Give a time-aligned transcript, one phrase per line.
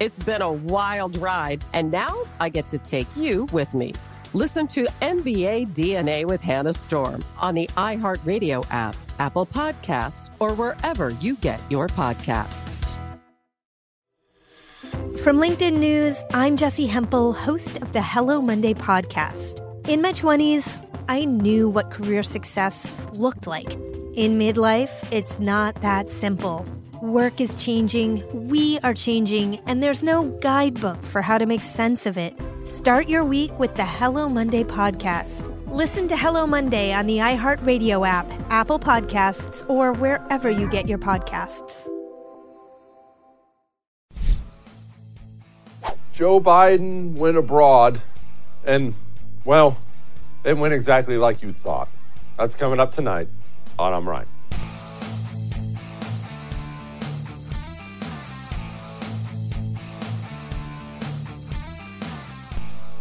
[0.00, 3.92] It's been a wild ride, and now I get to take you with me.
[4.32, 11.10] Listen to NBA DNA with Hannah Storm on the iHeartRadio app, Apple Podcasts, or wherever
[11.10, 12.66] you get your podcasts.
[15.18, 19.60] From LinkedIn News, I'm Jessi Hempel, host of the Hello Monday podcast.
[19.86, 23.74] In my 20s, I knew what career success looked like.
[24.14, 26.64] In midlife, it's not that simple.
[27.02, 32.04] Work is changing, we are changing, and there's no guidebook for how to make sense
[32.04, 32.38] of it.
[32.64, 35.48] Start your week with the Hello Monday podcast.
[35.72, 40.98] Listen to Hello Monday on the iHeartRadio app, Apple Podcasts, or wherever you get your
[40.98, 41.88] podcasts.
[46.12, 48.02] Joe Biden went abroad,
[48.62, 48.94] and,
[49.46, 49.78] well,
[50.44, 51.88] it went exactly like you thought.
[52.36, 53.28] That's coming up tonight
[53.78, 54.26] on I'm Right.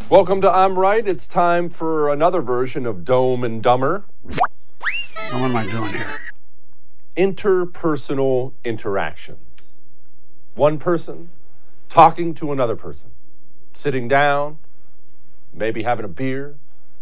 [0.10, 1.08] Welcome to I'm Right.
[1.08, 4.06] It's time for another version of Dumb and Dumber.
[4.24, 4.52] What
[5.34, 6.20] am I doing here?
[7.16, 9.76] Interpersonal interactions.
[10.56, 11.30] One person
[11.90, 13.12] talking to another person,
[13.74, 14.58] sitting down,
[15.54, 16.58] maybe having a beer,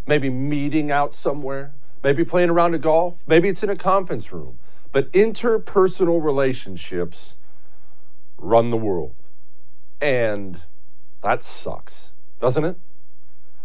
[0.06, 4.60] maybe meeting out somewhere, maybe playing around a golf, maybe it's in a conference room.
[4.92, 7.38] But interpersonal relationships
[8.38, 9.16] run the world.
[10.02, 10.64] And
[11.24, 12.78] that sucks, doesn't it?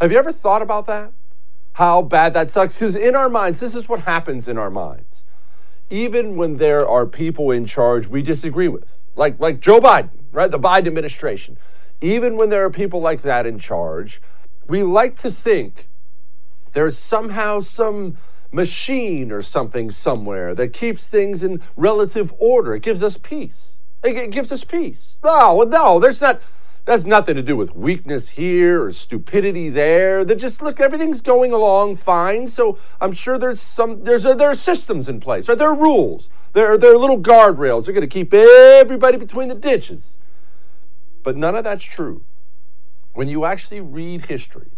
[0.02, 1.12] Have you ever thought about that?
[1.74, 2.74] How bad that sucks?
[2.74, 5.22] Because in our minds, this is what happens in our minds.
[5.90, 10.50] Even when there are people in charge we disagree with, like, like Joe Biden, right?
[10.50, 11.56] The Biden administration.
[12.00, 14.20] Even when there are people like that in charge,
[14.66, 15.88] we like to think
[16.72, 18.16] there's somehow some
[18.50, 22.74] machine or something somewhere that keeps things in relative order.
[22.74, 23.78] It gives us peace.
[24.02, 25.18] It gives us peace.
[25.22, 26.42] Oh, no, no, there's not.
[26.84, 30.24] That's nothing to do with weakness here or stupidity there.
[30.24, 32.48] They just look, everything's going along fine.
[32.48, 35.56] So I'm sure there's some there's a, there are systems in place, right?
[35.56, 36.28] There are rules.
[36.54, 37.84] There are, there are little guardrails.
[37.84, 40.18] They're going to keep everybody between the ditches.
[41.22, 42.24] But none of that's true.
[43.14, 44.72] When you actually read history,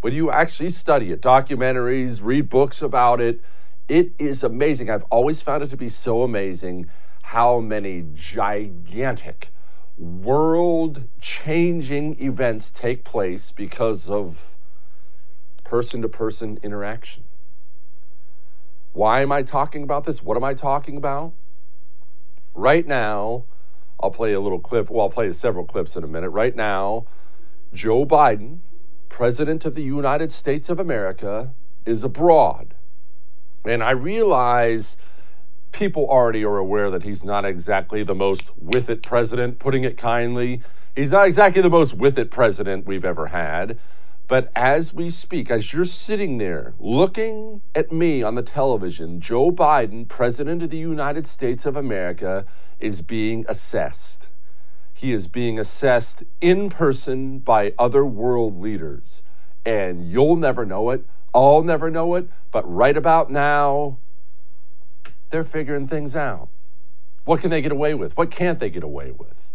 [0.00, 3.42] when you actually study it, documentaries, read books about it,
[3.88, 4.90] it is amazing.
[4.90, 6.88] I've always found it to be so amazing
[7.22, 9.50] how many gigantic
[9.98, 14.54] world changing events take place because of
[15.64, 17.24] person to person interaction.
[18.92, 20.22] Why am I talking about this?
[20.22, 21.32] What am I talking about?
[22.54, 23.44] Right now,
[24.00, 24.88] I'll play a little clip.
[24.88, 26.30] Well, I'll play several clips in a minute.
[26.30, 27.06] Right now,
[27.72, 28.58] Joe Biden,
[29.08, 31.52] President of the United States of America,
[31.84, 32.74] is abroad.
[33.64, 34.96] And I realize
[35.72, 39.96] people already are aware that he's not exactly the most with it president, putting it
[39.96, 40.62] kindly.
[40.96, 43.78] He's not exactly the most with it president we've ever had.
[44.26, 49.50] But as we speak, as you're sitting there looking at me on the television, Joe
[49.50, 52.44] Biden, President of the United States of America,
[52.78, 54.28] is being assessed.
[54.92, 59.22] He is being assessed in person by other world leaders.
[59.64, 61.06] And you'll never know it.
[61.32, 62.28] I'll never know it.
[62.50, 63.98] But right about now,
[65.30, 66.48] they're figuring things out.
[67.24, 68.16] What can they get away with?
[68.16, 69.52] What can't they get away with?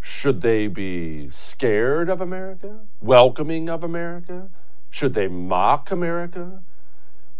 [0.00, 2.80] Should they be scared of America?
[3.00, 4.48] Welcoming of America?
[4.90, 6.62] Should they mock America?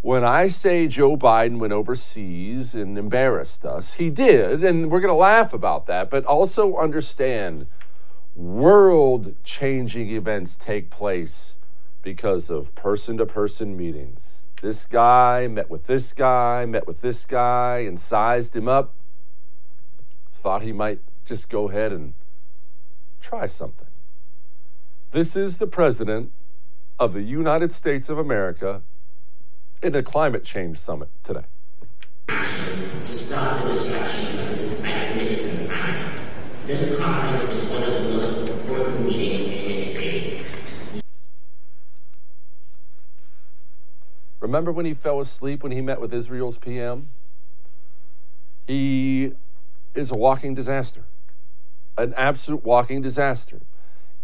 [0.02, 5.12] When I say Joe Biden went overseas and embarrassed us, he did, and we're going
[5.12, 7.66] to laugh about that, but also understand
[8.34, 11.56] world changing events take place
[12.02, 14.39] because of person to person meetings.
[14.60, 18.92] This guy met with this guy, met with this guy, and sized him up.
[20.34, 22.12] Thought he might just go ahead and
[23.22, 23.88] try something.
[25.12, 26.32] This is the president
[26.98, 28.82] of the United States of America
[29.82, 31.44] in a climate change summit today.
[32.28, 35.70] to stop the destruction of this magnificent.
[36.66, 39.89] This conference is one of the most important meetings in history.
[44.50, 47.10] Remember when he fell asleep when he met with Israel's PM?
[48.66, 49.30] He
[49.94, 51.04] is a walking disaster,
[51.96, 53.60] an absolute walking disaster.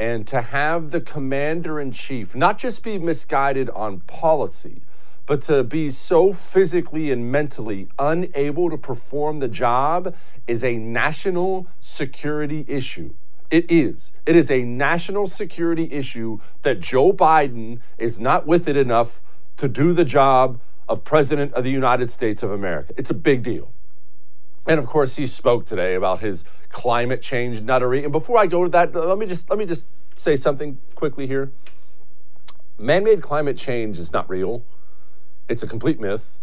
[0.00, 4.82] And to have the commander in chief not just be misguided on policy,
[5.26, 10.12] but to be so physically and mentally unable to perform the job
[10.48, 13.14] is a national security issue.
[13.48, 14.10] It is.
[14.26, 19.22] It is a national security issue that Joe Biden is not with it enough
[19.56, 22.92] to do the job of President of the United States of America.
[22.96, 23.72] It's a big deal.
[24.66, 28.02] And of course, he spoke today about his climate change nuttery.
[28.02, 31.26] And before I go to that, let me just let me just say something quickly
[31.26, 31.50] here.
[32.78, 34.62] Man-made climate change is not real.
[35.48, 36.38] It's a complete myth.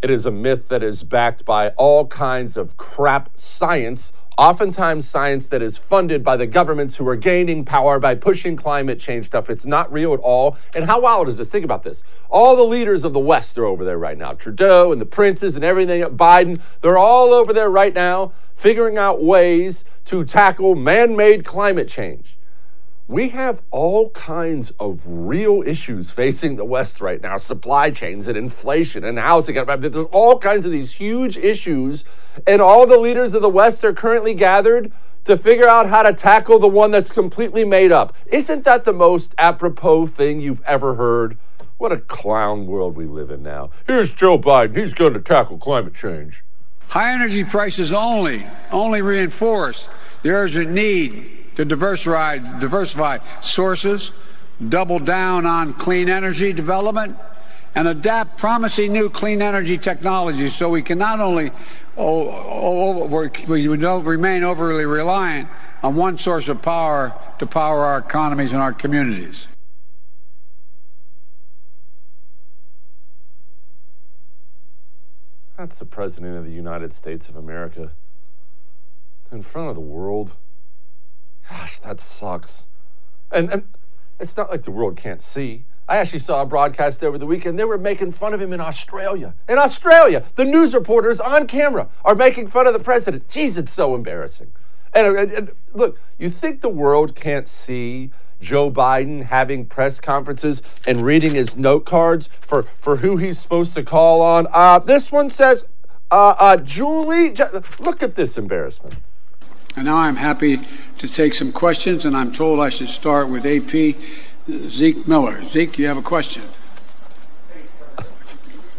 [0.00, 5.48] It is a myth that is backed by all kinds of crap science, oftentimes science
[5.48, 9.50] that is funded by the governments who are gaining power by pushing climate change stuff.
[9.50, 10.56] It's not real at all.
[10.72, 11.50] And how wild is this?
[11.50, 12.04] Think about this.
[12.30, 15.56] All the leaders of the West are over there right now Trudeau and the princes
[15.56, 21.16] and everything, Biden, they're all over there right now figuring out ways to tackle man
[21.16, 22.37] made climate change
[23.08, 28.36] we have all kinds of real issues facing the West right now supply chains and
[28.36, 29.54] inflation and housing.
[29.54, 32.04] There's all kinds of these huge issues,
[32.46, 34.92] and all the leaders of the West are currently gathered
[35.24, 38.14] to figure out how to tackle the one that's completely made up.
[38.26, 41.38] Isn't that the most apropos thing you've ever heard?
[41.78, 43.70] What a clown world we live in now.
[43.86, 44.76] Here's Joe Biden.
[44.76, 46.44] He's going to tackle climate change.
[46.88, 49.88] High energy prices only, only reinforce
[50.22, 54.12] the urgent need to diversify, diversify sources,
[54.68, 57.18] double down on clean energy development,
[57.74, 61.50] and adapt promising new clean energy technologies so we can not only
[61.96, 65.48] we don't remain overly reliant
[65.82, 69.48] on one source of power to power our economies and our communities.
[75.56, 77.90] That's the President of the United States of America
[79.32, 80.36] in front of the world.
[81.48, 82.66] Gosh, that sucks.
[83.30, 83.68] And, and
[84.18, 85.64] it's not like the world can't see.
[85.88, 87.58] I actually saw a broadcast over the weekend.
[87.58, 89.34] They were making fun of him in Australia.
[89.48, 93.26] In Australia, the news reporters on camera are making fun of the president.
[93.28, 94.52] Jeez, it's so embarrassing.
[94.92, 100.62] And, and, and, look, you think the world can't see Joe Biden having press conferences
[100.86, 104.46] and reading his note cards for, for who he's supposed to call on?
[104.52, 105.66] Uh, this one says,
[106.10, 107.34] uh, uh, Julie,
[107.78, 108.96] look at this embarrassment.
[109.78, 110.58] And now I'm happy
[110.98, 113.94] to take some questions, and I'm told I should start with AP
[114.50, 115.44] Zeke Miller.
[115.44, 116.42] Zeke, you have a question?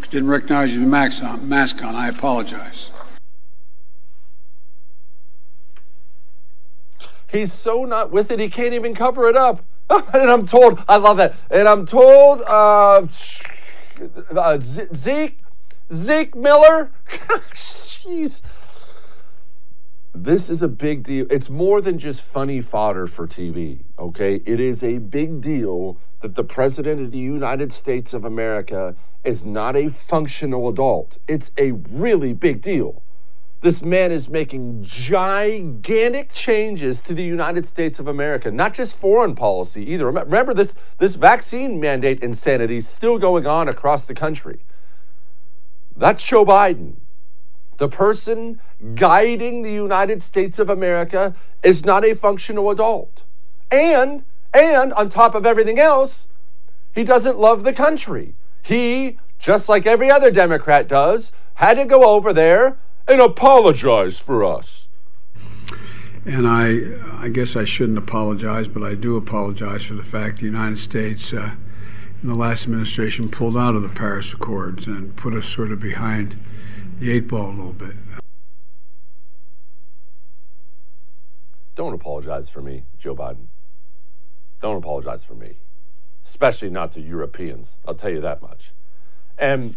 [0.10, 1.48] Didn't recognize you the mask on.
[1.48, 1.96] Mask on.
[1.96, 2.92] I apologize.
[7.32, 9.64] He's so not with it, he can't even cover it up.
[9.90, 11.34] and I'm told, I love that.
[11.50, 13.08] And I'm told, uh,
[14.36, 15.40] uh, Zeke,
[15.94, 16.92] Zeke Miller,
[17.54, 18.42] jeez.
[20.22, 21.26] This is a big deal.
[21.30, 24.42] It's more than just funny fodder for TV, okay?
[24.46, 29.46] It is a big deal that the President of the United States of America is
[29.46, 31.20] not a functional adult.
[31.30, 33.02] It's a really big deal.
[33.62, 39.36] This man is making gigantic changes to the United States of America, not just foreign
[39.36, 40.12] policy either.
[40.12, 44.66] Remember, this, this vaccine mandate insanity is still going on across the country.
[45.96, 46.96] That's Joe Biden.
[47.80, 48.60] The person
[48.94, 51.34] guiding the United States of America
[51.64, 53.24] is not a functional adult.
[53.72, 56.28] And and on top of everything else,
[56.94, 58.34] he doesn't love the country.
[58.62, 64.44] He, just like every other Democrat does, had to go over there and apologize for
[64.44, 64.90] us.
[66.26, 70.46] And I, I guess I shouldn't apologize, but I do apologize for the fact the
[70.46, 71.52] United States, uh,
[72.22, 75.80] in the last administration, pulled out of the Paris Accords and put us sort of
[75.80, 76.36] behind
[77.00, 77.96] the eight ball a little bit.
[81.76, 83.48] Don't apologize for me, Joe Biden.
[84.62, 85.60] Don't apologize for me,
[86.22, 87.80] especially not to Europeans.
[87.88, 88.74] I'll tell you that much.
[89.38, 89.76] And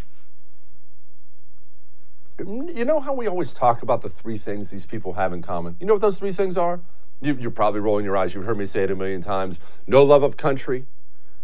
[2.41, 5.77] you know how we always talk about the three things these people have in common?
[5.79, 6.81] You know what those three things are?
[7.21, 8.35] You, you're probably rolling your eyes.
[8.35, 9.61] You've heard me say it a million times.
[9.87, 10.87] No love of country,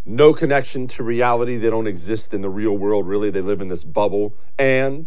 [0.04, 1.56] no connection to reality.
[1.56, 3.30] They don't exist in the real world, really.
[3.30, 4.34] They live in this bubble.
[4.58, 5.06] And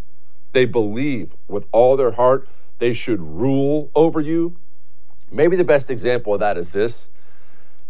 [0.51, 2.47] they believe with all their heart
[2.79, 4.57] they should rule over you.
[5.31, 7.09] Maybe the best example of that is this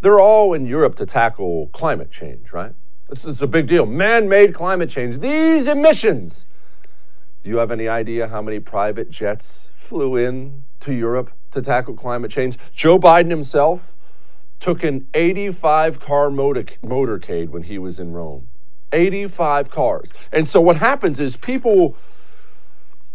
[0.01, 2.73] they're all in Europe to tackle climate change, right?
[3.09, 3.85] It's, it's a big deal.
[3.85, 5.19] Man made climate change.
[5.19, 6.45] These emissions.
[7.43, 11.93] Do you have any idea how many private jets flew in to Europe to tackle
[11.93, 12.57] climate change?
[12.73, 13.93] Joe Biden himself
[14.59, 18.47] took an 85 car motor- motorcade when he was in Rome.
[18.91, 20.13] 85 cars.
[20.31, 21.95] And so what happens is people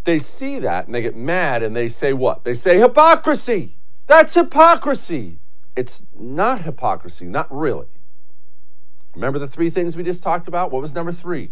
[0.07, 2.45] they see that and they get mad and they say what?
[2.45, 3.77] They say hypocrisy.
[4.07, 5.39] That's hypocrisy.
[5.77, 7.89] It's not hypocrisy, not really.
[9.15, 10.71] Remember the three things we just talked about?
[10.71, 11.51] What was number three?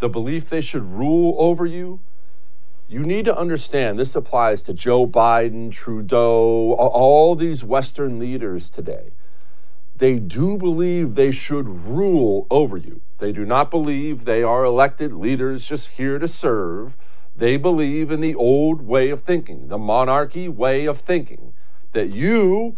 [0.00, 2.00] The belief they should rule over you.
[2.88, 9.10] You need to understand this applies to Joe Biden, Trudeau, all these Western leaders today.
[9.96, 13.00] They do believe they should rule over you.
[13.18, 16.96] They do not believe they are elected leaders just here to serve.
[17.36, 21.52] They believe in the old way of thinking, the monarchy way of thinking,
[21.92, 22.76] that you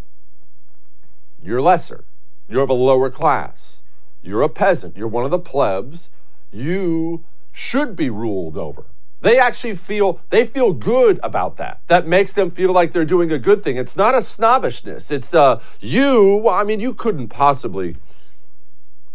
[1.42, 2.04] you're lesser.
[2.48, 3.82] You're of a lower class.
[4.22, 4.96] You're a peasant.
[4.96, 6.10] You're one of the plebs.
[6.50, 8.86] You should be ruled over.
[9.20, 11.80] They actually feel they feel good about that.
[11.88, 13.76] That makes them feel like they're doing a good thing.
[13.76, 15.10] It's not a snobbishness.
[15.10, 17.96] It's uh you, I mean you couldn't possibly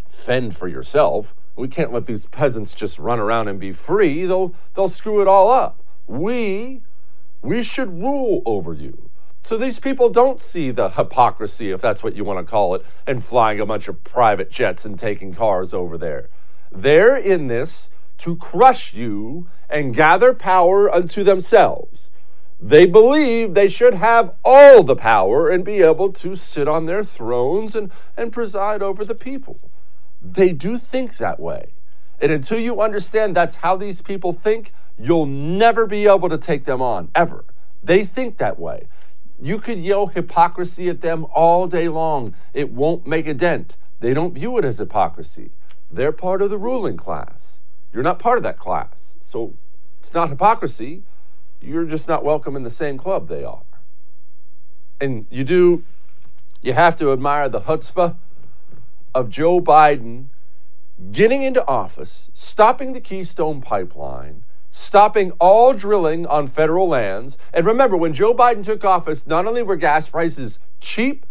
[0.08, 1.34] fend for yourself.
[1.56, 4.26] We can't let these peasants just run around and be free.
[4.26, 5.84] They'll they'll screw it all up.
[6.08, 6.82] We
[7.42, 9.10] we should rule over you.
[9.44, 12.86] So these people don't see the hypocrisy, if that's what you want to call it,
[13.06, 16.30] and flying a bunch of private jets and taking cars over there.
[16.72, 22.10] They're in this to crush you and gather power unto themselves.
[22.58, 27.04] They believe they should have all the power and be able to sit on their
[27.04, 29.60] thrones and, and preside over the people.
[30.24, 31.74] They do think that way.
[32.22, 36.64] And until you understand that's how these people think, you'll never be able to take
[36.64, 37.44] them on, ever.
[37.84, 38.88] They think that way.
[39.42, 42.34] You could yell hypocrisy at them all day long.
[42.54, 43.76] It won't make a dent.
[44.00, 45.52] They don't view it as hypocrisy.
[45.92, 47.62] They're part of the ruling class.
[47.92, 49.16] You're not part of that class.
[49.20, 49.54] So
[50.00, 51.04] it's not hypocrisy.
[51.62, 53.64] You're just not welcome in the same club they are.
[55.02, 55.84] And you do,
[56.62, 58.16] you have to admire the chutzpah
[59.14, 60.28] of Joe Biden
[61.12, 67.38] getting into office, stopping the Keystone Pipeline, stopping all drilling on federal lands.
[67.54, 71.26] And remember, when Joe Biden took office, not only were gas prices cheap,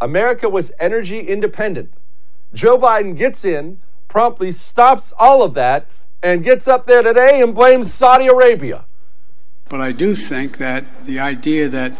[0.00, 1.92] America was energy independent.
[2.54, 3.78] Joe Biden gets in,
[4.08, 5.86] promptly stops all of that,
[6.22, 8.84] and gets up there today and blames Saudi Arabia.
[9.68, 11.92] But I do think that the idea that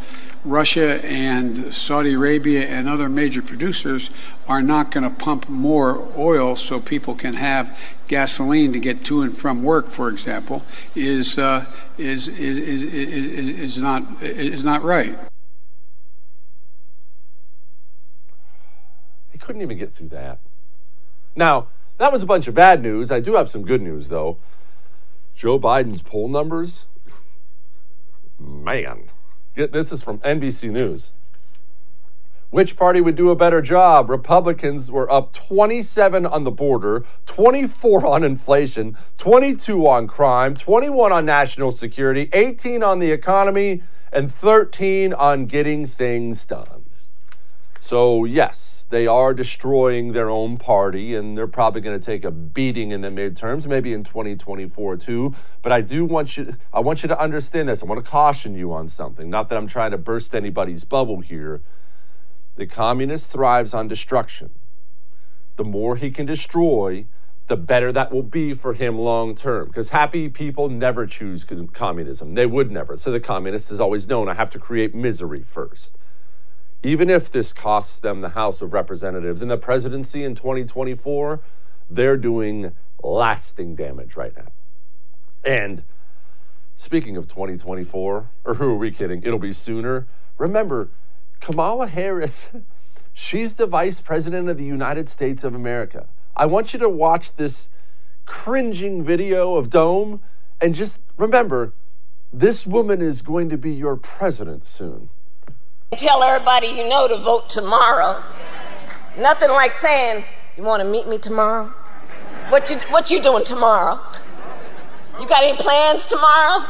[0.46, 4.10] Russia and Saudi Arabia and other major producers
[4.46, 7.76] are not going to pump more oil so people can have
[8.06, 11.66] gasoline to get to and from work, for example, is uh,
[11.98, 15.18] is, is, is, is, is not is not right.
[19.32, 20.38] He couldn't even get through that.
[21.34, 23.10] Now, that was a bunch of bad news.
[23.10, 24.38] I do have some good news, though.
[25.34, 26.86] Joe Biden's poll numbers,
[28.38, 29.10] man,
[29.56, 31.12] this is from NBC News.
[32.50, 34.08] Which party would do a better job?
[34.08, 41.24] Republicans were up 27 on the border, 24 on inflation, 22 on crime, 21 on
[41.24, 43.82] national security, 18 on the economy,
[44.12, 46.85] and 13 on getting things done.
[47.78, 52.30] So, yes, they are destroying their own party, and they're probably going to take a
[52.30, 55.34] beating in the midterms, maybe in 2024 too.
[55.62, 57.82] But I do want you, I want you to understand this.
[57.82, 59.28] I want to caution you on something.
[59.28, 61.62] Not that I'm trying to burst anybody's bubble here.
[62.56, 64.50] The communist thrives on destruction.
[65.56, 67.06] The more he can destroy,
[67.48, 69.66] the better that will be for him long term.
[69.66, 72.34] Because happy people never choose communism.
[72.34, 72.96] They would never.
[72.96, 75.96] So the communist has always known I have to create misery first.
[76.82, 81.40] Even if this costs them the House of Representatives and the presidency in 2024,
[81.90, 84.48] they're doing lasting damage right now.
[85.44, 85.84] And
[86.74, 89.22] speaking of 2024, or who are we kidding?
[89.22, 90.06] It'll be sooner.
[90.38, 90.90] Remember,
[91.40, 92.48] Kamala Harris,
[93.12, 96.06] she's the vice president of the United States of America.
[96.36, 97.70] I want you to watch this
[98.26, 100.20] cringing video of Dome
[100.60, 101.72] and just remember
[102.32, 105.08] this woman is going to be your president soon.
[105.94, 108.20] Tell everybody you know to vote tomorrow.
[109.16, 110.24] Nothing like saying,
[110.56, 111.66] You want to meet me tomorrow?
[112.48, 114.00] What you, what you doing tomorrow?
[115.20, 116.66] You got any plans tomorrow?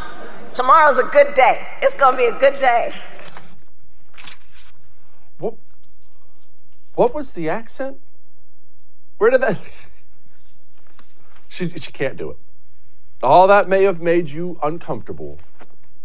[0.52, 1.66] Tomorrow's a good day.
[1.80, 2.92] It's going to be a good day.
[5.38, 5.54] What,
[6.94, 7.98] what was the accent?
[9.16, 9.58] Where did that?
[11.48, 12.38] she, she can't do it.
[13.22, 15.38] All that may have made you uncomfortable,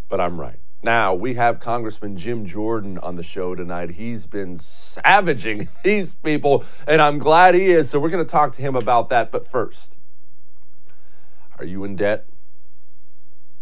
[0.07, 0.59] but I'm right.
[0.83, 3.91] Now, we have Congressman Jim Jordan on the show tonight.
[3.91, 7.89] He's been savaging these people, and I'm glad he is.
[7.89, 9.31] So, we're going to talk to him about that.
[9.31, 9.99] But first,
[11.59, 12.25] are you in debt?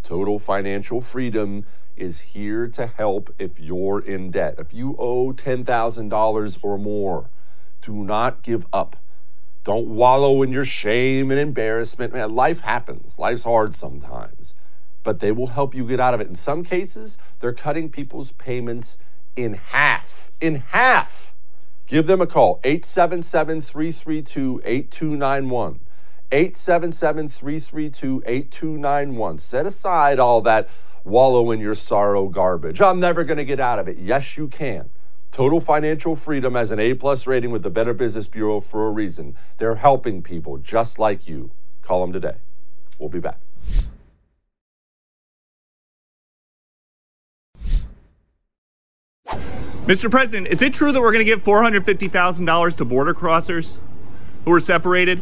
[0.01, 1.65] Total Financial Freedom
[1.97, 4.55] is here to help if you're in debt.
[4.57, 7.29] If you owe $10,000 or more,
[7.81, 8.95] do not give up.
[9.65, 12.13] Don't wallow in your shame and embarrassment.
[12.13, 13.19] Man, life happens.
[13.19, 14.55] Life's hard sometimes,
[15.09, 16.27] but they will help you get out of it.
[16.27, 18.95] In some cases, they're cutting people's payments
[19.35, 20.29] in half.
[20.39, 21.33] In half.
[21.87, 25.79] Give them a call 877 332 8291.
[26.31, 29.39] 877 332 8291.
[29.39, 30.69] Set aside all that
[31.03, 32.79] wallow in your sorrow garbage.
[32.79, 33.97] I'm never going to get out of it.
[33.97, 34.91] Yes, you can.
[35.31, 38.91] Total Financial Freedom has an A plus rating with the Better Business Bureau for a
[38.91, 39.35] reason.
[39.57, 41.49] They're helping people just like you.
[41.81, 42.35] Call them today.
[42.99, 43.39] We'll be back.
[49.89, 50.11] Mr.
[50.11, 53.79] President, is it true that we're going to give $450,000 to border crossers
[54.45, 55.19] who are separated?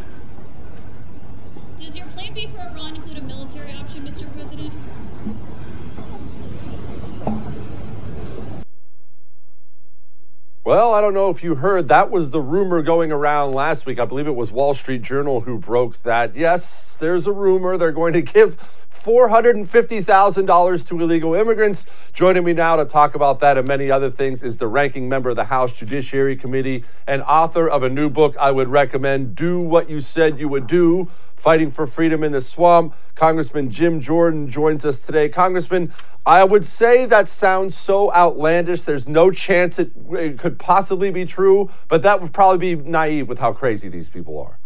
[1.77, 4.29] Does your plan B for Iran include a military option, Mr.
[4.33, 4.73] President?
[10.65, 14.01] Well, I don't know if you heard, that was the rumor going around last week.
[14.01, 16.35] I believe it was Wall Street Journal who broke that.
[16.35, 21.85] Yes, there's a rumor they're going to give $450,000 to illegal immigrants.
[22.11, 25.29] Joining me now to talk about that and many other things is the ranking member
[25.29, 29.61] of the House Judiciary Committee and author of a new book I would recommend Do
[29.61, 32.93] What You Said You Would Do Fighting for Freedom in the Swamp.
[33.15, 35.29] Congressman Jim Jordan joins us today.
[35.29, 35.93] Congressman,
[36.25, 38.81] I would say that sounds so outlandish.
[38.81, 43.29] There's no chance it, it could possibly be true, but that would probably be naive
[43.29, 44.59] with how crazy these people are.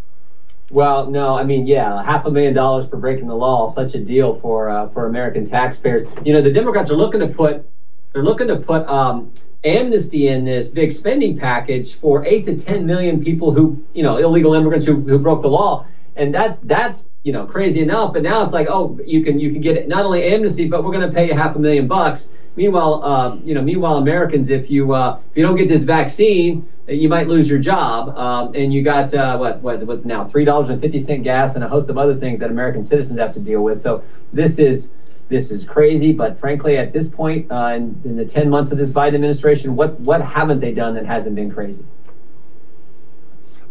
[0.71, 3.99] Well, no, I mean, yeah, half a million dollars for breaking the law, such a
[3.99, 6.01] deal for uh, for American taxpayers.
[6.23, 7.61] You know, the Democrats are looking to put
[8.13, 9.29] they're looking to put um,
[9.65, 14.15] amnesty in this big spending package for eight to ten million people who, you know,
[14.15, 15.83] illegal immigrants who, who broke the law
[16.21, 18.13] and that's that's you know crazy enough.
[18.13, 20.91] But now it's like, oh, you can you can get not only amnesty, but we're
[20.91, 22.29] going to pay you half a million bucks.
[22.55, 26.69] Meanwhile, uh, you know, meanwhile, Americans, if you uh, if you don't get this vaccine,
[26.87, 28.15] you might lose your job.
[28.17, 31.55] Um, and you got uh, what what what's now three dollars and fifty cent gas
[31.55, 33.79] and a host of other things that American citizens have to deal with.
[33.79, 34.91] So this is
[35.27, 36.11] this is crazy.
[36.11, 39.75] But frankly, at this point, uh, in, in the ten months of this Biden administration,
[39.75, 41.83] what what haven't they done that hasn't been crazy?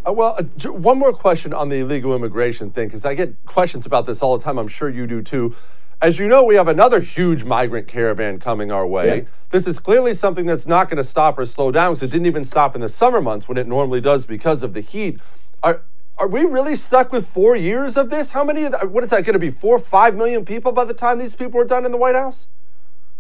[0.07, 3.85] Uh, well, uh, one more question on the illegal immigration thing, because I get questions
[3.87, 4.59] about this all the time.
[4.59, 5.55] I'm sure you do too.
[6.03, 9.19] As you know, we have another huge migrant caravan coming our way.
[9.19, 9.25] Yeah.
[9.51, 12.27] This is clearly something that's not going to stop or slow down because it didn't
[12.27, 15.21] even stop in the summer months when it normally does because of the heat.
[15.63, 15.83] Are,
[16.17, 18.31] are we really stuck with four years of this?
[18.31, 21.19] How many, what is that going to be, four, five million people by the time
[21.19, 22.49] these people are done in the White House?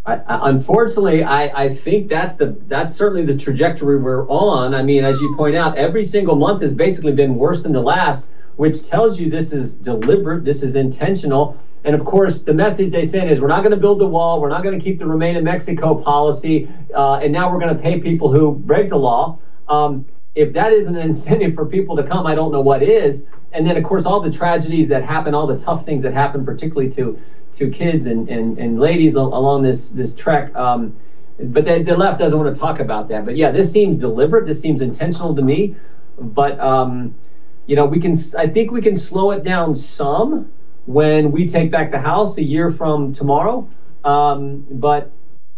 [0.06, 4.74] I, unfortunately, I, I think that's the that's certainly the trajectory we're on.
[4.74, 7.82] I mean, as you point out, every single month has basically been worse than the
[7.82, 11.58] last, which tells you this is deliberate, this is intentional.
[11.84, 14.40] And of course, the message they send is we're not going to build the wall,
[14.40, 17.74] we're not going to keep the Remain in Mexico policy, uh, and now we're going
[17.74, 19.38] to pay people who break the law.
[19.68, 23.26] Um, if that isn't an incentive for people to come, I don't know what is.
[23.52, 26.44] And then, of course, all the tragedies that happen, all the tough things that happen,
[26.44, 27.20] particularly to
[27.52, 30.54] to kids and, and, and ladies along this this trek.
[30.54, 30.96] Um,
[31.38, 33.24] but the, the left doesn't want to talk about that.
[33.24, 34.46] But yeah, this seems deliberate.
[34.46, 35.76] This seems intentional to me.
[36.18, 37.14] But um,
[37.66, 38.14] you know, we can.
[38.36, 40.52] I think we can slow it down some
[40.86, 43.68] when we take back the House a year from tomorrow.
[44.04, 45.12] Um, but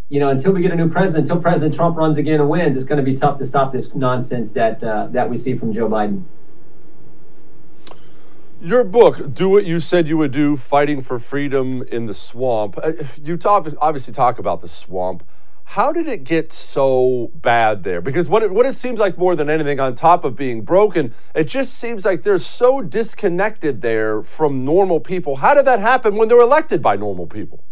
[0.09, 2.77] you know, until we get a new president, until President Trump runs again and wins,
[2.77, 5.73] it's going to be tough to stop this nonsense that uh, that we see from
[5.73, 6.25] Joe Biden.
[8.63, 12.79] Your book, Do What You Said You Would Do Fighting for Freedom in the Swamp.
[12.81, 15.25] uh, You talk, obviously talk about the swamp.
[15.65, 18.01] How did it get so bad there?
[18.01, 21.13] Because what it, what it seems like more than anything, on top of being broken,
[21.35, 25.35] it just seems like they're so disconnected there from normal people.
[25.35, 27.65] How did that happen when they're elected by normal people?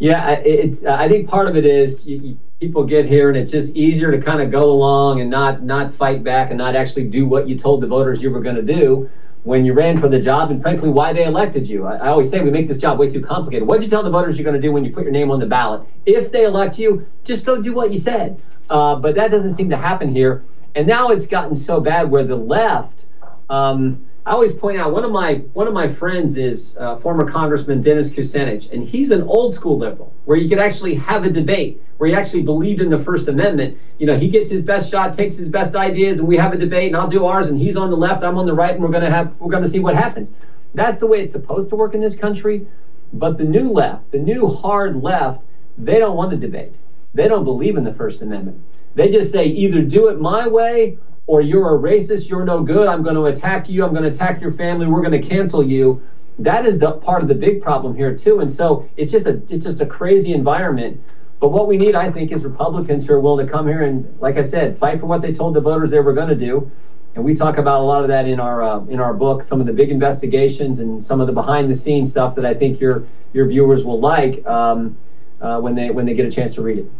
[0.00, 0.84] Yeah, it's.
[0.84, 4.10] I think part of it is you, you, people get here, and it's just easier
[4.10, 7.48] to kind of go along and not not fight back and not actually do what
[7.48, 9.08] you told the voters you were going to do
[9.42, 11.86] when you ran for the job, and frankly, why they elected you.
[11.86, 13.66] I, I always say we make this job way too complicated.
[13.66, 15.38] What'd you tell the voters you're going to do when you put your name on
[15.38, 15.82] the ballot?
[16.04, 18.42] If they elect you, just go do what you said.
[18.68, 22.24] Uh, but that doesn't seem to happen here, and now it's gotten so bad where
[22.24, 23.06] the left.
[23.48, 27.28] Um, I always point out one of my one of my friends is uh, former
[27.28, 31.30] Congressman Dennis Kucinich, and he's an old school liberal where you could actually have a
[31.30, 33.78] debate where he actually believed in the First Amendment.
[33.98, 36.56] You know, he gets his best shot, takes his best ideas, and we have a
[36.58, 38.82] debate, and I'll do ours, and he's on the left, I'm on the right, and
[38.82, 40.32] we're gonna have we're gonna see what happens.
[40.74, 42.66] That's the way it's supposed to work in this country.
[43.14, 45.42] But the new left, the new hard left,
[45.78, 46.74] they don't want to debate.
[47.14, 48.62] They don't believe in the First Amendment.
[48.94, 52.88] They just say either do it my way or you're a racist, you're no good,
[52.88, 55.64] I'm going to attack you, I'm going to attack your family, we're going to cancel
[55.64, 56.02] you.
[56.38, 58.40] That is the part of the big problem here too.
[58.40, 61.00] And so it's just a it's just a crazy environment.
[61.38, 64.18] But what we need, I think, is Republicans who are willing to come here and,
[64.20, 66.70] like I said, fight for what they told the voters they were going to do.
[67.14, 69.60] And we talk about a lot of that in our uh, in our book, some
[69.60, 72.80] of the big investigations and some of the behind the scenes stuff that I think
[72.80, 74.96] your your viewers will like um,
[75.40, 76.90] uh, when they when they get a chance to read it.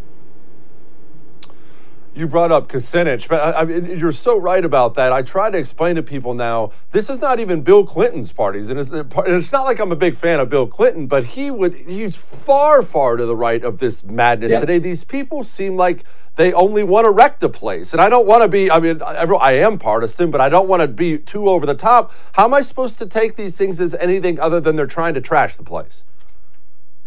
[2.21, 5.11] You brought up Kucinich, but I, I mean, you're so right about that.
[5.11, 6.71] I try to explain to people now.
[6.91, 9.97] This is not even Bill Clinton's parties, and it's, and it's not like I'm a
[9.97, 13.79] big fan of Bill Clinton, but he would he's far, far to the right of
[13.79, 14.61] this madness Yeah.
[14.61, 14.79] today.
[14.79, 16.05] These people seem like
[16.37, 18.71] they only want to wreck the place, and I don't want to be.
[18.71, 22.13] I mean, I am partisan, but I don't want to be too over the top.
[22.33, 25.23] How am I supposed to take these things as anything other than they're trying to
[25.23, 26.05] trash the place?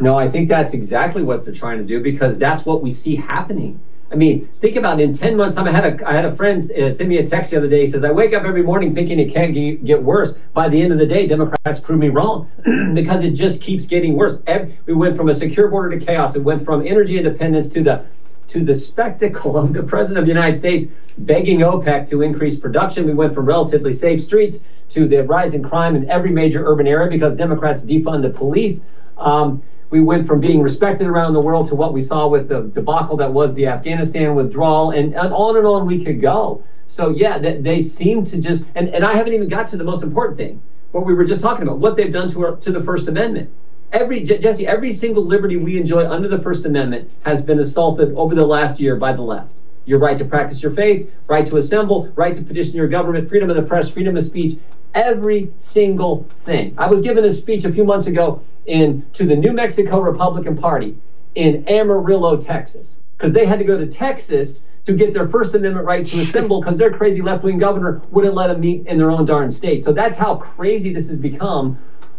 [0.00, 3.14] No, I think that's exactly what they're trying to do because that's what we see
[3.14, 3.78] happening.
[4.14, 5.02] I mean, think about it.
[5.02, 7.26] In ten months' time, I had a I had a friend uh, send me a
[7.26, 7.80] text the other day.
[7.80, 10.34] He says, "I wake up every morning thinking it can't ge- get worse.
[10.52, 12.48] By the end of the day, Democrats prove me wrong
[12.94, 14.38] because it just keeps getting worse.
[14.46, 16.36] Ev- we went from a secure border to chaos.
[16.36, 18.04] It went from energy independence to the
[18.46, 20.86] to the spectacle of the president of the United States
[21.18, 23.06] begging OPEC to increase production.
[23.06, 26.86] We went from relatively safe streets to the rise in crime in every major urban
[26.86, 28.82] area because Democrats defund the police.
[29.18, 29.60] Um,
[29.94, 33.16] we went from being respected around the world to what we saw with the debacle
[33.16, 36.64] that was the Afghanistan withdrawal, and, and on and on we could go.
[36.88, 39.84] So yeah, they, they seem to just, and, and I haven't even got to the
[39.84, 42.72] most important thing, what we were just talking about, what they've done to our, to
[42.72, 43.52] the First Amendment.
[43.92, 48.34] Every Jesse, every single liberty we enjoy under the First Amendment has been assaulted over
[48.34, 49.52] the last year by the left.
[49.84, 53.48] Your right to practice your faith, right to assemble, right to petition your government, freedom
[53.48, 54.58] of the press, freedom of speech,
[54.94, 56.74] every single thing.
[56.78, 60.56] I was given a speech a few months ago in to the New Mexico Republican
[60.56, 60.96] Party
[61.34, 65.86] in Amarillo, Texas, because they had to go to Texas to get their First Amendment
[65.86, 69.24] right to assemble because their crazy left-wing governor wouldn't let them meet in their own
[69.24, 69.82] darn state.
[69.82, 71.78] So that's how crazy this has become.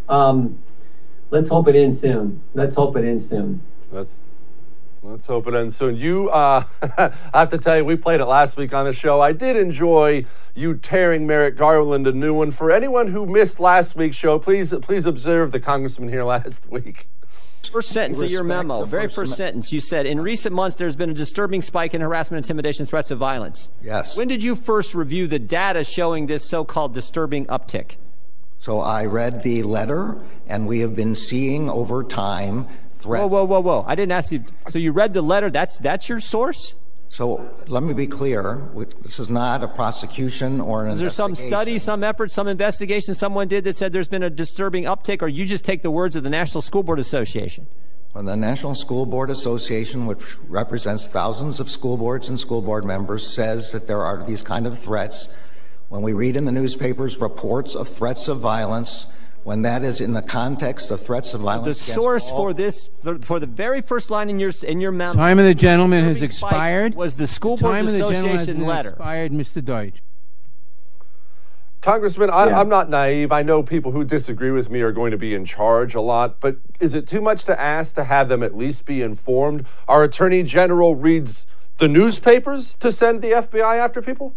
[0.10, 0.62] Um,
[1.30, 2.42] let's hope it ends soon.
[2.54, 3.62] Let's hope it ends soon.
[3.92, 4.20] Let's
[5.06, 5.96] let's hope it ends soon.
[5.96, 9.22] You, uh, I have to tell you, we played it last week on the show.
[9.22, 12.52] I did enjoy you tearing Merrick Garland a new one.
[12.52, 17.08] For anyone who missed last week's show, please please observe the congressman here last week.
[17.72, 20.96] First sentence of your memo, very First first sentence, you said, in recent months there's
[20.96, 23.70] been a disturbing spike in harassment, intimidation, threats of violence.
[23.82, 24.16] Yes.
[24.16, 27.96] When did you first review the data showing this so called disturbing uptick?
[28.60, 32.68] So I read the letter, and we have been seeing over time
[33.06, 33.22] threats.
[33.22, 33.86] Whoa, whoa, whoa, whoa.
[33.88, 34.44] I didn't ask you.
[34.70, 36.76] So you read the letter, that's, that's your source?
[37.10, 38.70] So let me be clear.
[39.02, 43.14] This is not a prosecution or an Is there some study, some effort, some investigation
[43.14, 46.16] someone did that said there's been a disturbing uptick, or you just take the words
[46.16, 47.68] of the National School Board Association?
[48.14, 52.86] Well, the National School Board Association, which represents thousands of school boards and school board
[52.86, 55.30] members, says that there are these kind of threats.
[55.90, 59.06] When we read in the newspapers reports of threats of violence,
[59.46, 62.54] when that is in the context of threats of The violence, The source all- for
[62.54, 65.14] this, for for the very first line in your in your memo.
[65.14, 66.96] Time of the gentleman has expired.
[66.96, 68.90] Was the School Board time of the gentleman has Association letter?
[68.90, 69.64] expired, Mr.
[69.64, 70.02] Deutch.
[71.82, 72.60] Congressman, I, Yeah.
[72.60, 73.32] I'm not naive.
[73.32, 76.40] I know people who disagree with me are going to be in charge a lot,
[76.40, 79.66] but is it too much to ask to have them at least be informed?
[79.88, 81.46] Our Attorney General reads
[81.78, 84.34] the newspapers to send the FBI after people?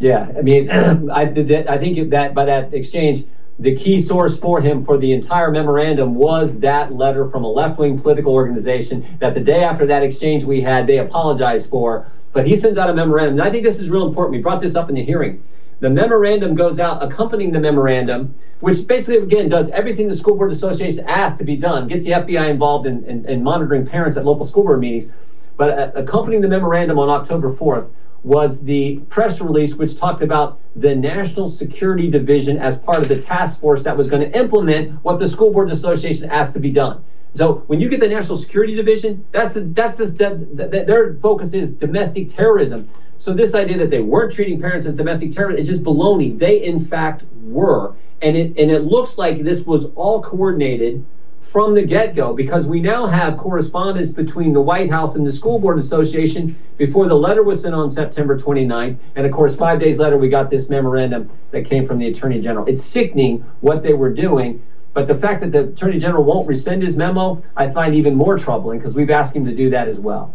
[0.00, 0.68] Yeah, I mean,
[1.12, 1.22] I,
[1.68, 3.24] I think that by that exchange,
[3.58, 8.00] the key source for him for the entire memorandum was that letter from a left-wing
[8.00, 12.10] political organization that the day after that exchange we had, they apologized for.
[12.32, 14.36] But he sends out a memorandum, and I think this is real important.
[14.36, 15.42] We brought this up in the hearing.
[15.80, 20.52] The memorandum goes out accompanying the memorandum, which basically, again, does everything the School Board
[20.52, 24.24] Association asked to be done, gets the FBI involved in, in, in monitoring parents at
[24.24, 25.10] local school board meetings.
[25.56, 27.90] But uh, accompanying the memorandum on October 4th
[28.22, 33.20] was the press release which talked about the National Security Division as part of the
[33.20, 36.70] task force that was going to implement what the School Board Association asked to be
[36.70, 37.04] done.
[37.34, 41.54] So when you get the National Security Division, that's the, that's that, that their focus
[41.54, 42.88] is domestic terrorism.
[43.18, 46.38] So this idea that they weren't treating parents as domestic terrorists, it's just baloney.
[46.38, 51.04] They in fact were, and it and it looks like this was all coordinated
[51.50, 55.58] from the get-go because we now have correspondence between the White House and the School
[55.58, 58.96] Board Association before the letter was sent on September 29th.
[59.16, 62.40] And of course, five days later, we got this memorandum that came from the Attorney
[62.40, 62.66] General.
[62.66, 64.62] It's sickening what they were doing.
[64.92, 68.36] But the fact that the Attorney General won't rescind his memo, I find even more
[68.36, 70.34] troubling because we've asked him to do that as well.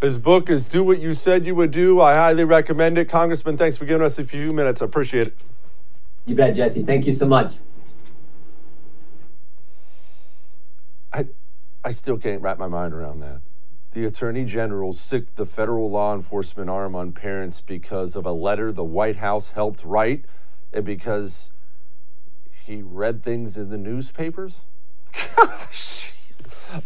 [0.00, 2.00] His book is Do What You Said You Would Do.
[2.00, 3.08] I highly recommend it.
[3.08, 4.80] Congressman, thanks for giving us a few minutes.
[4.80, 5.36] I appreciate it.
[6.24, 6.82] You bet, Jesse.
[6.82, 7.52] Thank you so much.
[11.12, 11.26] I,
[11.84, 13.40] I still can't wrap my mind around that.
[13.92, 18.70] The Attorney General sicked the federal law enforcement arm on parents because of a letter
[18.70, 20.24] the White House helped write
[20.72, 21.50] and because
[22.52, 24.66] he read things in the newspapers?
[25.36, 26.12] Gosh.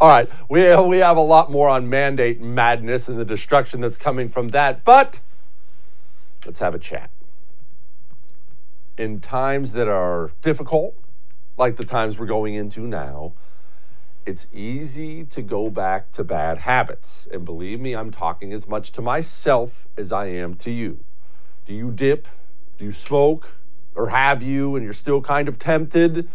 [0.01, 3.99] All right, we, we have a lot more on mandate madness and the destruction that's
[3.99, 5.21] coming from that, but
[6.47, 7.11] let's have a chat.
[8.97, 10.95] In times that are difficult,
[11.59, 13.35] like the times we're going into now,
[14.27, 17.29] it's easy to go back to bad habits.
[17.31, 21.05] And believe me, I'm talking as much to myself as I am to you.
[21.67, 22.29] Do you dip?
[22.79, 23.59] Do you smoke?
[23.95, 26.29] Or have you and you're still kind of tempted?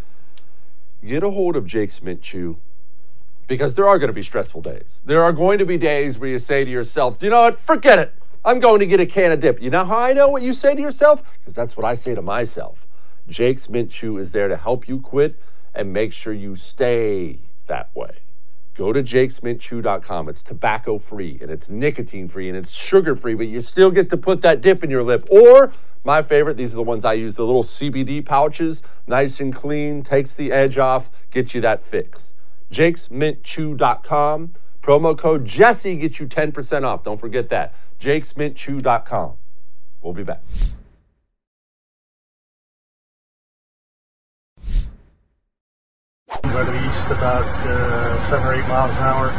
[1.06, 2.58] Get a hold of Jake's Mint Chew
[3.48, 5.02] because there are going to be stressful days.
[5.06, 7.98] There are going to be days where you say to yourself, you know what, forget
[7.98, 8.14] it.
[8.46, 9.62] I'm going to get a can of dip.
[9.62, 11.24] You know how I know what you say to yourself?
[11.40, 12.88] Because that's what I say to myself.
[13.28, 15.40] Jake's Mint Chew is there to help you quit
[15.74, 17.40] and make sure you stay
[17.70, 18.20] that way.
[18.76, 20.30] Go to jakesmintchew.com.
[20.30, 24.10] It's tobacco free and it's nicotine free and it's sugar free, but you still get
[24.10, 25.28] to put that dip in your lip.
[25.32, 25.72] Or
[26.04, 30.04] my favorite, these are the ones I use, the little CBD pouches, nice and clean,
[30.04, 32.34] takes the edge off, gets you that fix
[32.72, 34.54] jakesmintchew.com.
[34.82, 37.04] Promo code Jesse gets you 10% off.
[37.04, 37.74] Don't forget that.
[38.00, 39.34] jakesmintchew.com.
[40.02, 40.42] We'll be back.
[46.44, 49.30] The east, about uh, seven or eight miles an hour.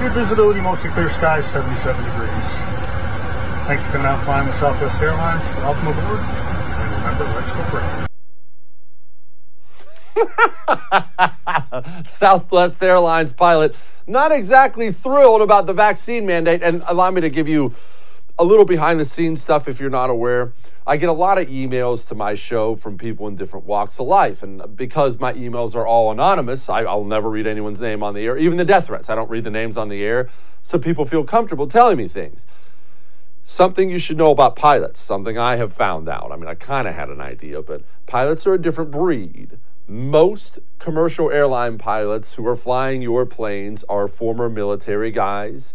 [0.00, 2.30] Good visibility, mostly clear skies, 77 degrees.
[3.66, 5.44] Thanks for coming out flying with Southwest Airlines.
[5.58, 6.18] Welcome aboard.
[6.18, 8.06] And remember, let's go break.
[12.06, 13.74] Southwest Airlines pilot,
[14.06, 16.62] not exactly thrilled about the vaccine mandate.
[16.62, 17.72] And allow me to give you
[18.38, 20.52] a little behind the scenes stuff if you're not aware.
[20.86, 24.06] I get a lot of emails to my show from people in different walks of
[24.06, 24.42] life.
[24.42, 28.20] And because my emails are all anonymous, I, will never read anyone's name on the
[28.20, 29.08] air, even the death threats.
[29.08, 30.28] I don't read the names on the air.
[30.62, 32.46] So people feel comfortable telling me things.
[33.42, 36.30] Something you should know about pilots, something I have found out.
[36.32, 40.58] I mean, I kind of had an idea, but pilots are a different breed most
[40.78, 45.74] commercial airline pilots who are flying your planes are former military guys.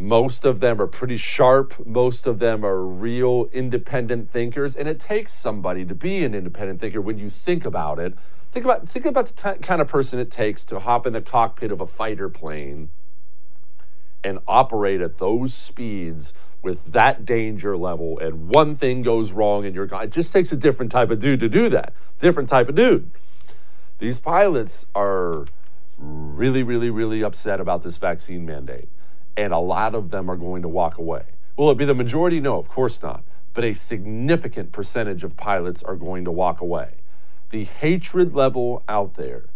[0.00, 1.86] Most of them are pretty sharp.
[1.86, 4.74] Most of them are real independent thinkers.
[4.74, 8.14] And it takes somebody to be an independent thinker when you think about it.
[8.50, 11.20] Think about, think about the t- kind of person it takes to hop in the
[11.20, 12.88] cockpit of a fighter plane
[14.24, 16.32] and operate at those speeds
[16.62, 20.04] with that danger level and one thing goes wrong and you're gone.
[20.04, 21.92] It just takes a different type of dude to do that.
[22.18, 23.10] Different type of dude.
[23.98, 25.44] These pilots are
[25.98, 28.88] really, really, really upset about this vaccine mandate,
[29.40, 31.24] and a lot of them are going to walk away.
[31.56, 32.40] Will it be the majority?
[32.40, 33.22] No, of course not.
[33.54, 36.96] But a significant percentage of pilots are going to walk away.
[37.48, 39.46] The hatred level out there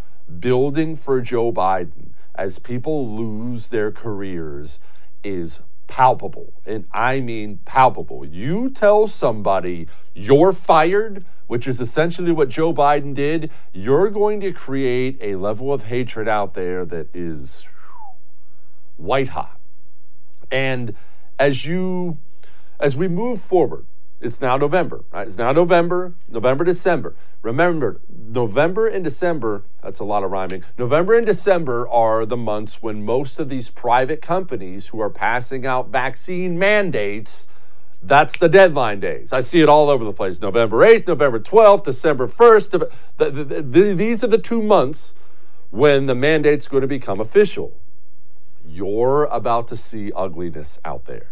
[0.40, 4.81] building for Joe Biden as people lose their careers
[5.23, 6.55] is palpable.
[6.64, 8.25] And I mean palpable.
[8.25, 14.53] You tell somebody you're fired which is essentially what Joe Biden did, you're going to
[14.53, 17.68] create a level of hatred out there that is
[18.97, 19.54] white hot.
[20.50, 20.94] And
[21.38, 22.18] as you
[22.80, 23.87] as we move forward,
[24.20, 25.04] it's now November.
[25.12, 25.26] Right?
[25.26, 27.14] It's now November, November, December.
[27.42, 30.64] Remember, November and December, that's a lot of rhyming.
[30.78, 35.66] November and December are the months when most of these private companies who are passing
[35.66, 37.48] out vaccine mandates
[38.07, 39.33] that's the deadline days.
[39.33, 40.40] I see it all over the place.
[40.40, 42.70] November 8th, November 12th, December 1st.
[43.16, 45.14] The, the, the, these are the two months
[45.70, 47.72] when the mandate's going to become official.
[48.66, 51.29] You're about to see ugliness out there.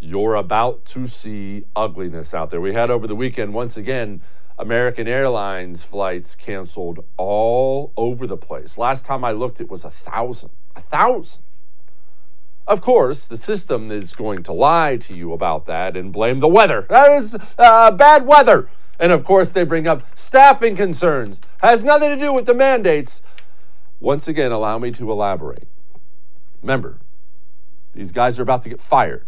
[0.00, 2.60] You're about to see ugliness out there.
[2.60, 4.20] We had over the weekend, once again,
[4.58, 8.76] American Airlines flights canceled all over the place.
[8.76, 10.50] Last time I looked, it was a thousand.
[10.74, 11.42] A thousand.
[12.66, 16.48] Of course, the system is going to lie to you about that and blame the
[16.48, 16.86] weather.
[16.90, 18.68] That is uh, bad weather.
[18.98, 21.40] And of course, they bring up staffing concerns.
[21.58, 23.22] Has nothing to do with the mandates.
[24.00, 25.68] Once again, allow me to elaborate.
[26.62, 26.98] Remember,
[27.94, 29.26] these guys are about to get fired.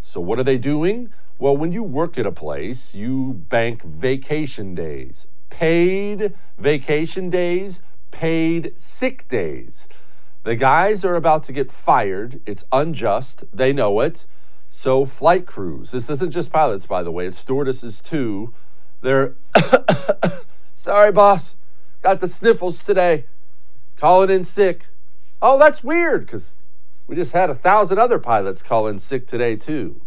[0.00, 1.10] So, what are they doing?
[1.38, 8.72] Well, when you work at a place, you bank vacation days, paid vacation days, paid
[8.76, 9.88] sick days.
[10.44, 12.40] The guys are about to get fired.
[12.46, 13.44] It's unjust.
[13.52, 14.26] They know it.
[14.68, 18.52] So, flight crews, this isn't just pilots, by the way, it's stewardesses too.
[19.00, 19.34] They're,
[20.74, 21.56] sorry, boss,
[22.02, 23.24] got the sniffles today.
[23.96, 24.86] Calling in sick.
[25.40, 26.57] Oh, that's weird because
[27.08, 30.00] we just had a thousand other pilots call in sick today, too.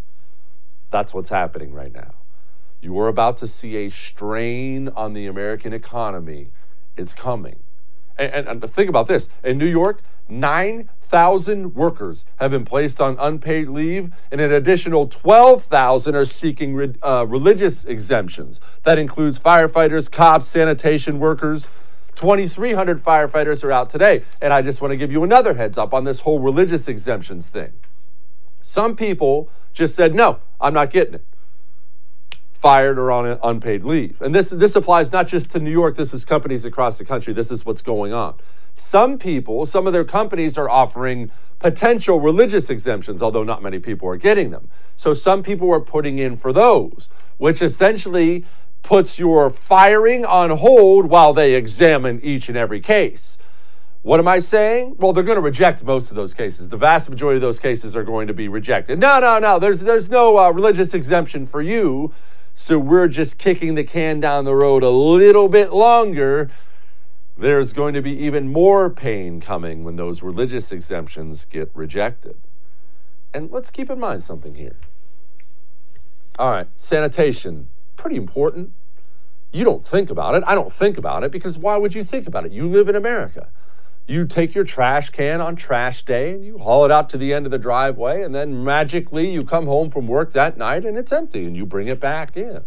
[0.91, 2.13] That's what's happening right now.
[2.79, 6.51] You are about to see a strain on the American economy.
[6.95, 7.59] It's coming.
[8.17, 13.17] And, and, and think about this in New York, 9,000 workers have been placed on
[13.19, 18.61] unpaid leave, and an additional 12,000 are seeking re- uh, religious exemptions.
[18.83, 21.67] That includes firefighters, cops, sanitation workers.
[22.15, 24.23] 2,300 firefighters are out today.
[24.41, 27.47] And I just want to give you another heads up on this whole religious exemptions
[27.47, 27.73] thing.
[28.61, 31.25] Some people just said, no, I'm not getting it.
[32.53, 34.21] Fired or on unpaid leave.
[34.21, 37.33] And this, this applies not just to New York, this is companies across the country.
[37.33, 38.35] This is what's going on.
[38.75, 44.07] Some people, some of their companies are offering potential religious exemptions, although not many people
[44.07, 44.69] are getting them.
[44.95, 48.45] So some people are putting in for those, which essentially
[48.83, 53.37] puts your firing on hold while they examine each and every case.
[54.03, 54.95] What am I saying?
[54.97, 56.69] Well, they're going to reject most of those cases.
[56.69, 58.97] The vast majority of those cases are going to be rejected.
[58.99, 59.59] No, no, no.
[59.59, 62.11] There's there's no uh, religious exemption for you.
[62.53, 66.49] So we're just kicking the can down the road a little bit longer.
[67.37, 72.37] There's going to be even more pain coming when those religious exemptions get rejected.
[73.33, 74.75] And let's keep in mind something here.
[76.37, 77.69] All right, sanitation,
[78.01, 78.73] pretty important.
[79.53, 80.43] You don't think about it.
[80.47, 82.51] I don't think about it because why would you think about it?
[82.51, 83.49] You live in America.
[84.07, 87.31] You take your trash can on trash day and you haul it out to the
[87.33, 90.97] end of the driveway, and then magically you come home from work that night and
[90.97, 92.63] it's empty and you bring it back in.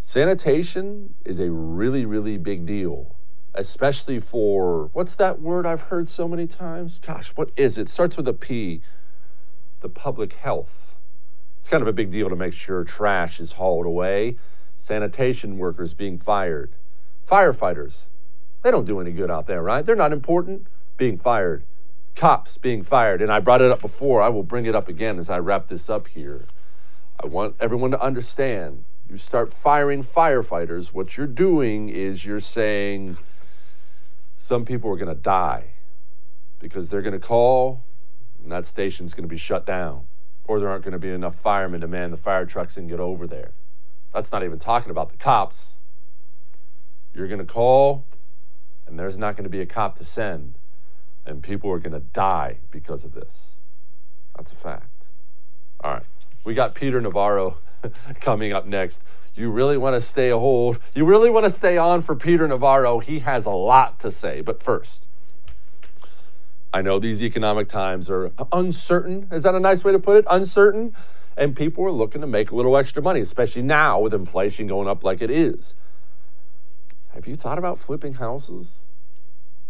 [0.00, 3.14] Sanitation is a really, really big deal,
[3.54, 6.98] especially for what's that word I've heard so many times?
[6.98, 7.90] Gosh, what is it?
[7.90, 8.80] starts with a P.
[9.80, 10.96] The public health.
[11.60, 14.36] It's kind of a big deal to make sure trash is hauled away,
[14.76, 16.72] sanitation workers being fired,
[17.24, 18.08] firefighters
[18.62, 19.84] they don't do any good out there, right?
[19.84, 20.66] They're not important.
[20.96, 21.64] Being fired,
[22.14, 23.22] cops being fired.
[23.22, 24.20] And I brought it up before.
[24.20, 26.44] I will bring it up again as I wrap this up here.
[27.22, 33.16] I want everyone to understand you start firing firefighters, what you're doing is you're saying
[34.36, 35.72] some people are going to die
[36.60, 37.82] because they're going to call
[38.40, 40.04] and that station's going to be shut down
[40.50, 42.98] or there aren't going to be enough firemen to man the fire trucks and get
[42.98, 43.52] over there.
[44.12, 45.74] That's not even talking about the cops.
[47.14, 48.04] You're going to call
[48.84, 50.56] and there's not going to be a cop to send,
[51.24, 53.54] and people are going to die because of this.
[54.36, 55.06] That's a fact.
[55.78, 56.06] All right.
[56.42, 57.58] We got Peter Navarro
[58.20, 59.04] coming up next.
[59.36, 60.80] You really want to stay a hold.
[60.96, 62.98] You really want to stay on for Peter Navarro.
[62.98, 64.40] He has a lot to say.
[64.40, 65.06] But first,
[66.72, 69.28] I know these economic times are uncertain.
[69.32, 70.24] Is that a nice way to put it?
[70.30, 70.94] Uncertain.
[71.36, 74.88] And people are looking to make a little extra money, especially now with inflation going
[74.88, 75.74] up like it is.
[77.14, 78.84] Have you thought about flipping houses?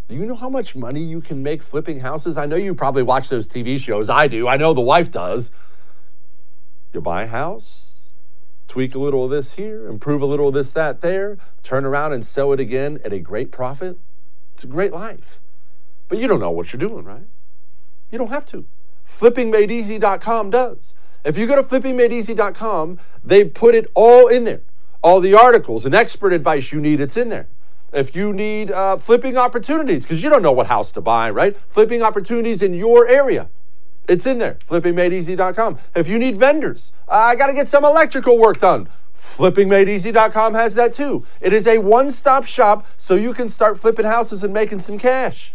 [0.09, 2.37] Do you know how much money you can make flipping houses?
[2.37, 4.11] I know you probably watch those TV shows.
[4.11, 4.49] I do.
[4.49, 5.53] I know the wife does.
[6.93, 7.95] You buy a house,
[8.67, 12.13] tweak a little of this here, improve a little of this, that there, turn around
[12.13, 13.99] and sell it again at a great profit.
[14.55, 15.41] It's a great life.
[16.11, 17.27] But you don't know what you're doing, right?
[18.11, 18.67] You don't have to.
[19.07, 20.95] FlippingMadeEasy.com does.
[21.25, 24.61] If you go to flippingmadeeasy.com, they put it all in there
[25.03, 27.49] all the articles and expert advice you need, it's in there.
[27.93, 31.57] If you need uh, flipping opportunities, because you don't know what house to buy, right?
[31.67, 33.49] Flipping opportunities in your area,
[34.09, 34.59] it's in there.
[34.67, 35.79] FlippingMadeEasy.com.
[35.95, 38.89] If you need vendors, uh, I got to get some electrical work done.
[39.17, 41.27] FlippingMadeEasy.com has that too.
[41.41, 44.99] It is a one stop shop so you can start flipping houses and making some
[44.99, 45.55] cash.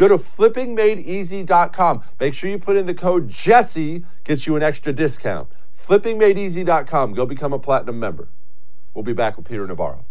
[0.00, 2.02] Go to flippingmadeeasy.com.
[2.18, 5.46] Make sure you put in the code Jesse, gets you an extra discount.
[5.76, 7.12] Flippingmadeeasy.com.
[7.12, 8.28] Go become a platinum member.
[8.94, 10.06] We'll be back with Peter Navarro.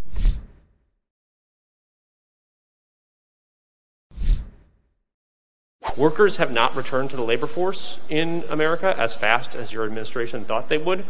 [5.98, 10.46] Workers have not returned to the labor force in America as fast as your administration
[10.46, 11.04] thought they would.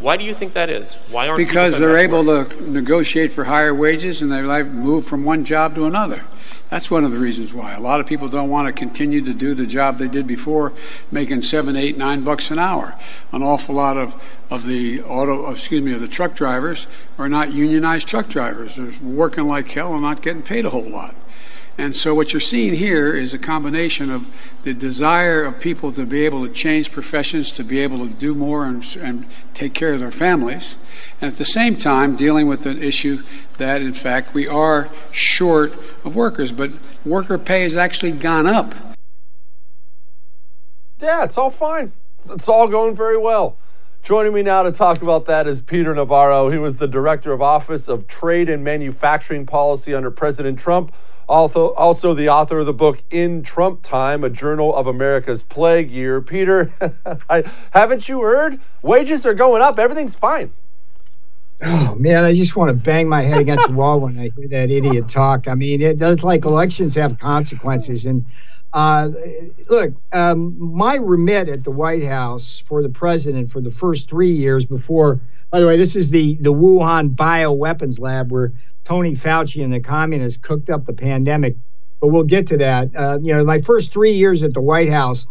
[0.00, 0.96] Why do you think that is?
[1.10, 4.66] Why aren't because they're coming back able to negotiate for higher wages and they like
[4.66, 6.22] move from one job to another.
[6.70, 7.72] That's one of the reasons why.
[7.72, 10.74] A lot of people don't want to continue to do the job they did before,
[11.10, 12.94] making seven, eight, nine bucks an hour.
[13.32, 14.14] An awful lot of,
[14.50, 18.76] of the auto, excuse me, of the truck drivers are not unionized truck drivers.
[18.76, 21.14] They're working like hell and not getting paid a whole lot.
[21.78, 24.26] And so what you're seeing here is a combination of
[24.64, 28.34] the desire of people to be able to change professions, to be able to do
[28.34, 29.24] more and, and
[29.54, 30.76] take care of their families,
[31.20, 33.22] and at the same time dealing with an issue
[33.58, 35.72] that, in fact, we are short
[36.04, 36.50] of workers.
[36.50, 36.72] But
[37.04, 38.74] worker pay has actually gone up.
[41.00, 41.92] Yeah, it's all fine.
[42.16, 43.56] It's, it's all going very well.
[44.02, 46.50] Joining me now to talk about that is Peter Navarro.
[46.50, 50.92] He was the Director of Office of Trade and Manufacturing Policy under President Trump.
[51.28, 55.90] Also, also the author of the book In Trump Time, a journal of America's plague
[55.90, 56.22] year.
[56.22, 56.72] Peter,
[57.28, 58.58] I, haven't you heard?
[58.82, 59.78] Wages are going up.
[59.78, 60.52] Everything's fine.
[61.60, 64.48] Oh man, I just want to bang my head against the wall when I hear
[64.48, 65.48] that idiot talk.
[65.48, 68.06] I mean, it does like elections have consequences.
[68.06, 68.24] And
[68.72, 69.10] uh,
[69.68, 74.30] look, um, my remit at the White House for the president for the first three
[74.30, 75.20] years before.
[75.50, 78.52] By the way, this is the the Wuhan bioweapons lab where
[78.88, 81.56] Tony Fauci and the communists cooked up the pandemic.
[82.00, 82.88] But we'll get to that.
[82.96, 85.26] Uh, you know, my first three years at the White House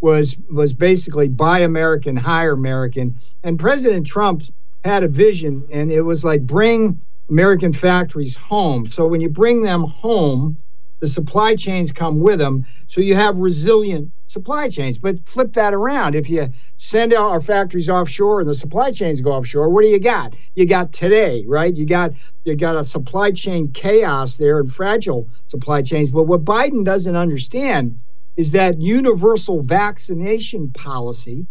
[0.00, 4.42] was was basically buy American, hire American, and President Trump
[4.84, 8.86] had a vision, and it was like bring American factories home.
[8.86, 10.56] So when you bring them home,
[11.00, 14.98] the supply chains come with them, so you have resilient supply chains.
[14.98, 16.14] But flip that around.
[16.14, 20.00] If you send our factories offshore and the supply chains go offshore, what do you
[20.00, 20.34] got?
[20.54, 21.74] You got today, right?
[21.74, 22.12] You got
[22.44, 26.10] you got a supply chain chaos there and fragile supply chains.
[26.10, 27.98] But what Biden doesn't understand
[28.36, 31.46] is that universal vaccination policy,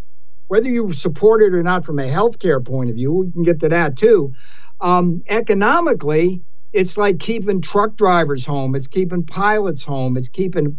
[0.48, 3.60] whether you support it or not from a healthcare point of view, we can get
[3.60, 4.34] to that too.
[4.82, 6.42] Um, economically,
[6.74, 8.76] it's like keeping truck drivers home.
[8.76, 10.18] It's keeping pilots home.
[10.18, 10.78] It's keeping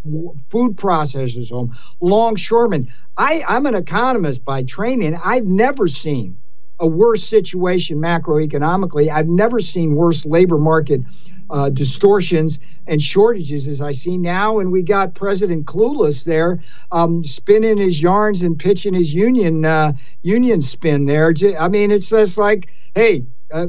[0.51, 2.93] food processors home, longshoremen.
[3.17, 5.19] I, I'm an economist by training.
[5.23, 6.39] I've never seen
[6.81, 9.09] a worse situation macroeconomically.
[9.09, 11.03] I've never seen worse labor market
[11.51, 14.59] uh, distortions and shortages as I see now.
[14.59, 19.93] And we got President Clueless there, um, spinning his yarns and pitching his union uh,
[20.23, 21.33] union spin there.
[21.61, 23.67] I mean, it's just like, hey, uh,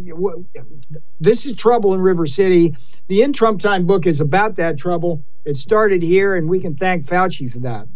[1.20, 2.76] this is trouble in River City.
[3.08, 5.24] The In Trump Time book is about that trouble.
[5.46, 7.88] It started here, and we can thank Fauci for that.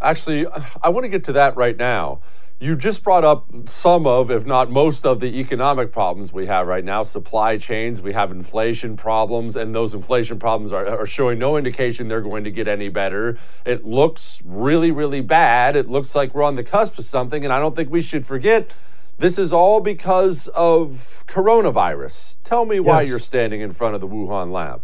[0.00, 0.46] Actually,
[0.82, 2.20] I want to get to that right now.
[2.60, 6.66] You just brought up some of, if not most of, the economic problems we have
[6.66, 11.38] right now supply chains, we have inflation problems, and those inflation problems are, are, showing
[11.38, 13.38] no indication they're going to get any better.
[13.66, 15.74] It looks really, really bad.
[15.74, 18.24] It looks like we're on the cusp of something, and I don't think we should
[18.24, 18.70] forget
[19.18, 22.36] this is all because of coronavirus.
[22.44, 23.08] Tell me why Yes.
[23.10, 24.80] you're standing in front of the Wuhan lab.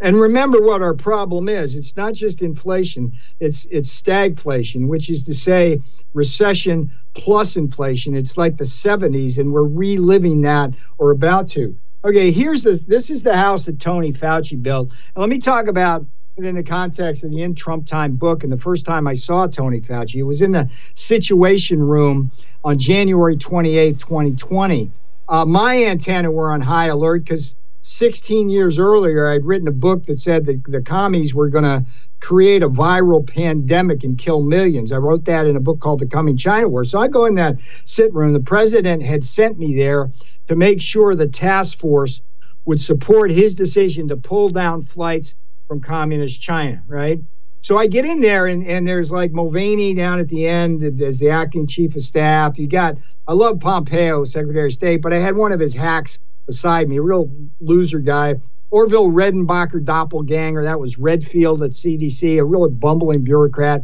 [0.00, 1.74] And remember what our problem is.
[1.74, 5.80] It's not just inflation, it's it's stagflation, which is to say
[6.14, 8.14] recession plus inflation.
[8.14, 11.76] It's like the 70s and we're reliving that or about to.
[12.04, 14.90] Okay, here's the this is the house that Tony Fauci built.
[15.14, 16.06] And let me talk about
[16.38, 19.48] within the context of the In Trump Time book and the first time I saw
[19.48, 20.16] Tony Fauci.
[20.16, 22.30] It was in the Situation Room
[22.62, 24.88] on January 28, 2020.
[25.28, 30.06] Uh, my antenna were on high alert because 16 years earlier, I'd written a book
[30.06, 31.84] that said that the commies were going to
[32.20, 34.92] create a viral pandemic and kill millions.
[34.92, 36.84] I wrote that in a book called The Coming China War.
[36.84, 38.32] So I go in that sit room.
[38.32, 40.12] The president had sent me there
[40.46, 42.22] to make sure the task force
[42.64, 45.34] would support his decision to pull down flights
[45.68, 47.20] from communist China, right?
[47.60, 51.18] So I get in there and, and there's like Mulvaney down at the end as
[51.18, 52.58] the acting chief of staff.
[52.58, 52.96] You got,
[53.26, 56.96] I love Pompeo, Secretary of State, but I had one of his hacks beside me,
[56.96, 58.36] a real loser guy.
[58.70, 63.82] Orville Redenbacher doppelganger, that was Redfield at CDC, a really bumbling bureaucrat.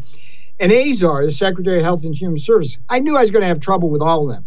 [0.61, 2.79] And Azar, the Secretary of Health and Human Services.
[2.89, 4.47] I knew I was going to have trouble with all of them.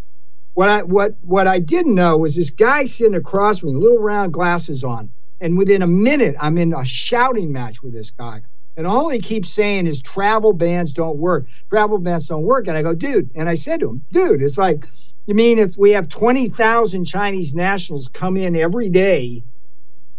[0.54, 4.34] What I what what I didn't know was this guy sitting across me, little round
[4.34, 5.12] glasses on,
[5.42, 8.42] and within a minute I'm in a shouting match with this guy.
[8.76, 11.48] And all he keeps saying is travel bans don't work.
[11.70, 12.68] Travel bans don't work.
[12.68, 13.32] And I go, dude.
[13.34, 14.86] And I said to him, dude, it's like,
[15.26, 19.44] you mean if we have 20,000 Chinese nationals come in every day,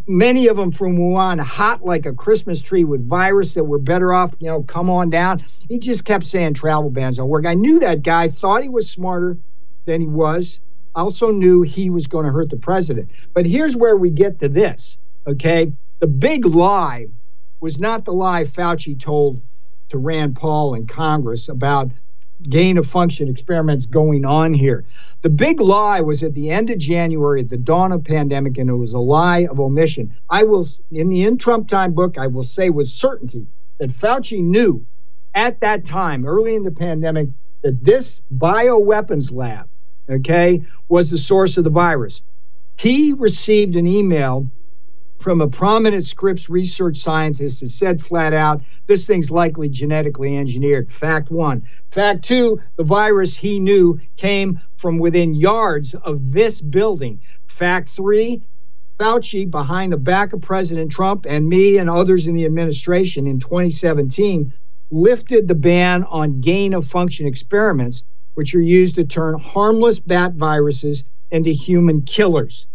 [0.08, 4.12] many of them from Wuhan, hot like a Christmas tree with virus that we're better
[4.12, 5.44] off, you know, come on down.
[5.68, 7.46] He just kept saying travel bans don't work.
[7.46, 9.38] I knew that guy, thought he was smarter
[9.84, 10.60] than he was.
[10.94, 13.10] Also knew he was going to hurt the president.
[13.34, 14.98] But here's where we get to this,
[15.28, 15.72] okay?
[16.00, 17.06] The big lie
[17.60, 19.40] was not the lie Fauci told
[19.90, 21.90] to Rand Paul in Congress about
[22.42, 24.84] gain of function experiments going on here.
[25.22, 28.70] The big lie was at the end of January, at the dawn of pandemic, and
[28.70, 30.14] it was a lie of omission.
[30.30, 33.46] I will, in the in Trump time book, I will say with certainty
[33.78, 34.84] that Fauci knew
[35.34, 37.28] at that time, early in the pandemic,
[37.62, 39.68] that this bioweapons lab,
[40.08, 42.22] okay, was the source of the virus.
[42.76, 44.48] He received an email
[45.18, 50.90] from a prominent Scripps research scientist that said flat out, this thing's likely genetically engineered.
[50.90, 51.62] Fact one.
[51.90, 57.20] Fact two, the virus he knew came from within yards of this building.
[57.46, 58.42] Fact three,
[58.98, 63.38] Fauci, behind the back of President Trump and me and others in the administration in
[63.38, 64.52] 2017,
[64.90, 68.02] lifted the ban on gain of function experiments,
[68.34, 72.66] which are used to turn harmless bat viruses into human killers.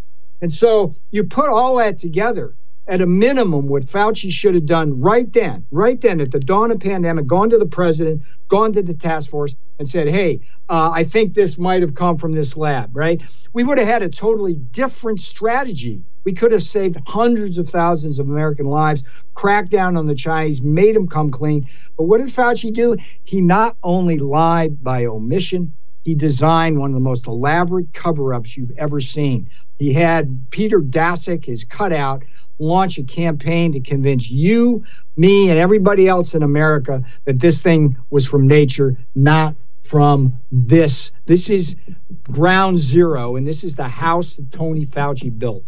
[0.43, 2.53] And so you put all that together.
[2.85, 6.69] At a minimum, what Fauci should have done right then, right then at the dawn
[6.69, 10.91] of pandemic, gone to the president, gone to the task force, and said, "Hey, uh,
[10.93, 13.21] I think this might have come from this lab." Right?
[13.53, 16.03] We would have had a totally different strategy.
[16.25, 20.61] We could have saved hundreds of thousands of American lives, cracked down on the Chinese,
[20.61, 21.69] made them come clean.
[21.95, 22.97] But what did Fauci do?
[23.23, 25.71] He not only lied by omission,
[26.03, 29.49] he designed one of the most elaborate cover ups you've ever seen.
[29.79, 32.23] He had Peter Daszak, his cutout,
[32.59, 34.83] launch a campaign to convince you,
[35.17, 41.11] me, and everybody else in America that this thing was from nature, not from this.
[41.25, 41.75] This is
[42.23, 45.63] ground zero, and this is the house that Tony Fauci built.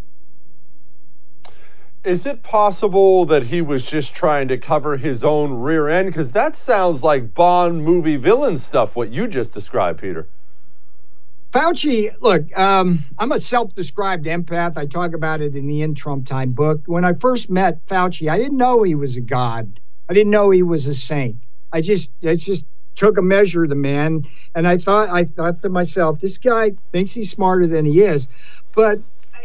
[2.06, 6.06] Is it possible that he was just trying to cover his own rear end?
[6.10, 10.28] Because that sounds like Bond movie villain stuff, what you just described, Peter.
[11.52, 14.78] Fauci, look, um, I'm a self described empath.
[14.78, 16.82] I talk about it in the In Trump Time book.
[16.86, 20.52] When I first met Fauci, I didn't know he was a god, I didn't know
[20.52, 21.38] he was a saint.
[21.74, 25.60] I just, I just took a measure of the man, and I thought, I thought
[25.64, 28.28] to myself, this guy thinks he's smarter than he is.
[28.74, 29.00] But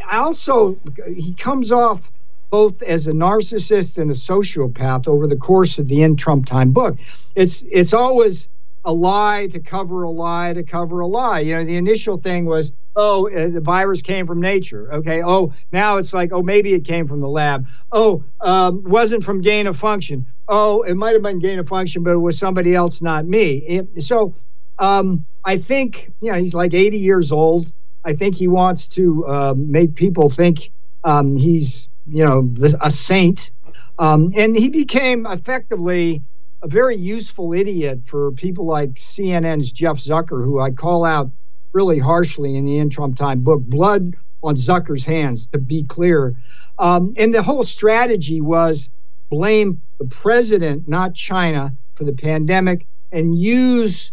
[0.07, 2.11] I also, he comes off
[2.51, 6.73] both as a narcissist and a sociopath over the course of the In Trump Time
[6.73, 6.99] book.
[7.35, 8.49] It's it's always
[8.85, 11.41] a lie to cover a lie to cover a lie.
[11.41, 14.93] You know, the initial thing was, oh, uh, the virus came from nature.
[14.93, 15.23] Okay.
[15.23, 17.67] Oh, now it's like, oh, maybe it came from the lab.
[17.93, 20.27] Oh, um, wasn't from gain of function.
[20.49, 23.59] Oh, it might have been gain of function, but it was somebody else, not me.
[23.59, 24.35] It, so
[24.79, 27.73] um, I think, you know, he's like 80 years old.
[28.05, 30.73] I think he wants to um, make people think
[31.05, 33.53] um, he's, you know, a saint.
[33.99, 36.23] Um, and he became effectively
[36.63, 41.31] a very useful idiot for people like CNN's Jeff Zucker, who I call out
[41.73, 43.61] really harshly in the In Trump Time book.
[43.63, 46.35] Blood on Zucker's hands, to be clear.
[46.79, 48.89] Um, and the whole strategy was
[49.29, 54.13] blame the president, not China, for the pandemic and use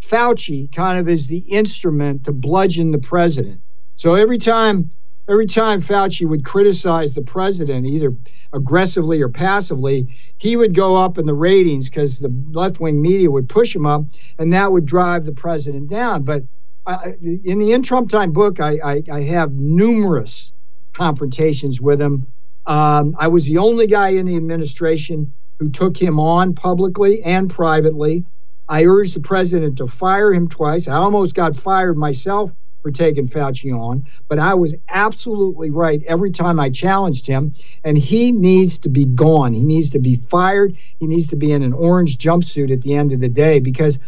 [0.00, 3.60] Fauci kind of as the instrument to bludgeon the president.
[3.96, 4.90] So every time
[5.28, 8.14] every time Fauci would criticize the president, either
[8.52, 10.08] aggressively or passively,
[10.38, 13.86] he would go up in the ratings because the left wing media would push him
[13.86, 14.04] up,
[14.38, 16.22] and that would drive the president down.
[16.22, 16.44] But
[16.86, 20.52] I, in the In Trump Time book, I, I, I, have numerous
[20.94, 22.26] confrontations with him.
[22.64, 27.50] Um, I was the only guy in the administration who took him on publicly and
[27.50, 28.24] privately.
[28.70, 30.88] I urged the president to fire him twice.
[30.88, 32.52] I almost got fired myself
[32.88, 37.52] for taking Fauci on, but I was absolutely right every time I challenged him.
[37.84, 39.52] And he needs to be gone.
[39.52, 40.74] He needs to be fired.
[40.98, 43.98] He needs to be in an orange jumpsuit at the end of the day because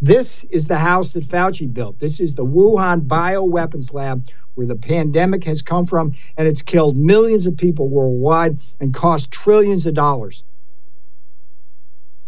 [0.00, 2.00] this is the house that Fauci built.
[2.00, 6.96] This is the Wuhan bioweapons lab where the pandemic has come from, and it's killed
[6.96, 10.44] millions of people worldwide and cost trillions of dollars.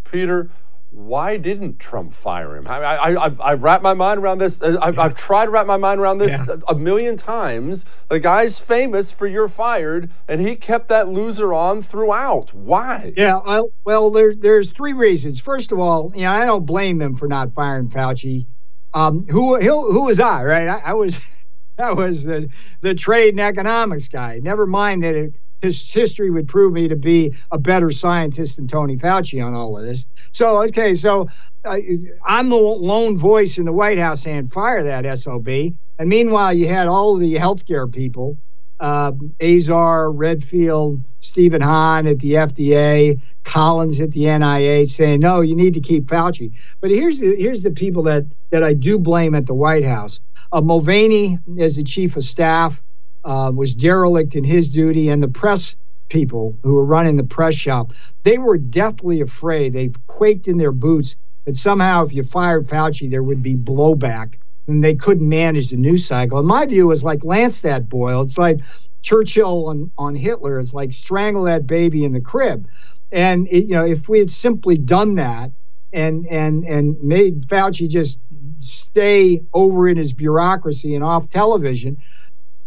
[0.05, 0.51] Peter,
[0.93, 2.68] why didn't Trump fire him?
[2.68, 4.61] I, I, I've, I've wrapped my mind around this.
[4.61, 6.57] Uh, I've, I've tried to wrap my mind around this yeah.
[6.68, 7.86] a million times.
[8.09, 12.53] The guy's famous for you're fired, and he kept that loser on throughout.
[12.53, 13.14] Why?
[13.16, 15.40] Yeah, I, well, there, there's three reasons.
[15.40, 18.45] First of all, you know, I don't blame him for not firing Fauci.
[18.93, 20.68] Um, who, who, who was I, right?
[20.68, 21.18] I, I was,
[21.78, 22.51] I was the,
[22.82, 24.40] the trade and economics guy.
[24.43, 28.67] Never mind that it, his history would prove me to be a better scientist than
[28.67, 30.07] Tony Fauci on all of this.
[30.33, 31.29] So, okay, so
[31.65, 35.49] I'm the lone voice in the White House saying fire that SOB.
[35.49, 38.37] And meanwhile, you had all the healthcare people,
[38.81, 45.55] uh, Azar, Redfield, Stephen Hahn at the FDA, Collins at the NIH saying, no, you
[45.55, 46.53] need to keep Fauci.
[46.81, 50.21] But here's the, here's the people that, that I do blame at the White House.
[50.51, 52.83] Uh, Mulvaney as the chief of staff,
[53.25, 55.77] uh, was derelict in his duty, and the press
[56.09, 57.93] people who were running the press shop,
[58.25, 59.73] they were deathly afraid.
[59.73, 61.16] They quaked in their boots
[61.47, 64.35] that somehow if you fired Fauci, there would be blowback
[64.68, 66.39] and they couldn't manage the news cycle.
[66.39, 68.23] And my view is like lance that boil.
[68.23, 68.61] It's like
[69.03, 70.61] Churchill on, on Hitler.
[70.61, 72.68] It's like strangle that baby in the crib.
[73.11, 75.51] And it, you know, if we had simply done that
[75.93, 78.18] and and and made Fauci just
[78.61, 81.97] stay over in his bureaucracy and off television,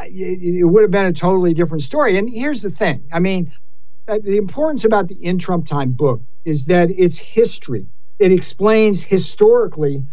[0.02, 2.18] it, it would have been a totally different story.
[2.18, 3.52] And here's the thing: I mean,
[4.08, 7.86] uh, the importance about the In Trump Time book is that it's history.
[8.20, 10.04] It explains historically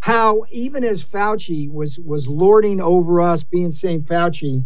[0.00, 4.04] how even as Fauci was was lording over us, being St.
[4.04, 4.64] Fauci,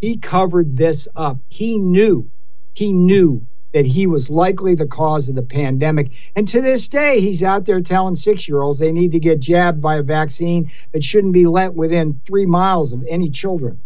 [0.00, 1.38] he covered this up.
[1.48, 2.28] He knew,
[2.74, 6.10] he knew that he was likely the cause of the pandemic.
[6.34, 9.40] And to this day, he's out there telling six year olds they need to get
[9.40, 13.78] jabbed by a vaccine that shouldn't be let within three miles of any children.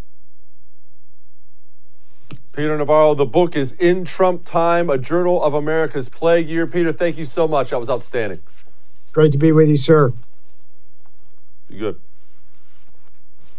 [2.53, 6.67] Peter Navarro, the book is In Trump Time, a journal of America's plague year.
[6.67, 7.71] Peter, thank you so much.
[7.71, 8.41] That was outstanding.
[9.13, 10.13] Great to be with you, sir.
[11.69, 12.01] You good?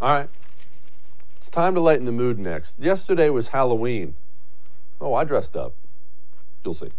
[0.02, 0.30] All right.
[1.38, 2.80] It's time to lighten the mood next.
[2.80, 4.16] Yesterday was Halloween.
[5.00, 5.74] Oh, I dressed up.
[6.64, 6.92] You'll see.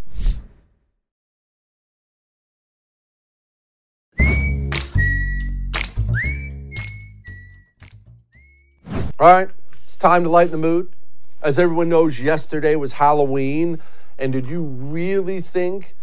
[9.18, 9.50] All right,
[9.84, 10.90] it's time to lighten the mood.
[11.42, 13.80] As everyone knows, yesterday was Halloween.
[14.16, 15.96] And did you really think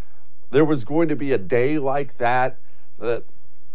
[0.51, 2.57] there was going to be a day like that
[2.99, 3.23] that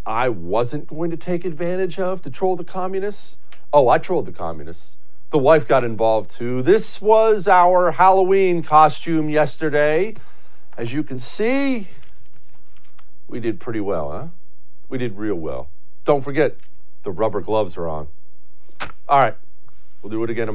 [0.05, 3.39] I wasn't going to take advantage of to troll the communists?
[3.73, 4.99] Oh, I trolled the communists.
[5.31, 6.61] The wife got involved too.
[6.61, 10.15] This was our Halloween costume yesterday.
[10.77, 11.89] As you can see,
[13.27, 14.27] we did pretty well, huh?
[14.89, 15.71] We did real well.
[16.05, 16.57] Don't forget,
[17.03, 18.09] the rubber gloves are on.
[19.09, 19.37] All right,
[20.03, 20.55] we'll do it again in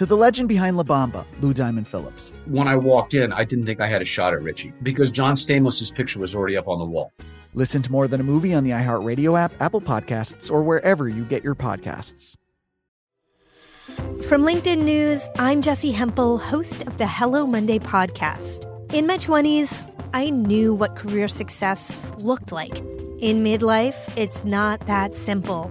[0.00, 2.32] To the legend behind La Bamba, Lou Diamond Phillips.
[2.46, 5.34] When I walked in, I didn't think I had a shot at Richie because John
[5.34, 7.12] Stamos' picture was already up on the wall.
[7.52, 11.22] Listen to More Than a Movie on the iHeartRadio app, Apple Podcasts, or wherever you
[11.26, 12.34] get your podcasts.
[14.26, 18.64] From LinkedIn News, I'm Jessi Hempel, host of the Hello Monday podcast.
[18.94, 22.78] In my 20s, I knew what career success looked like.
[23.18, 25.70] In midlife, it's not that simple.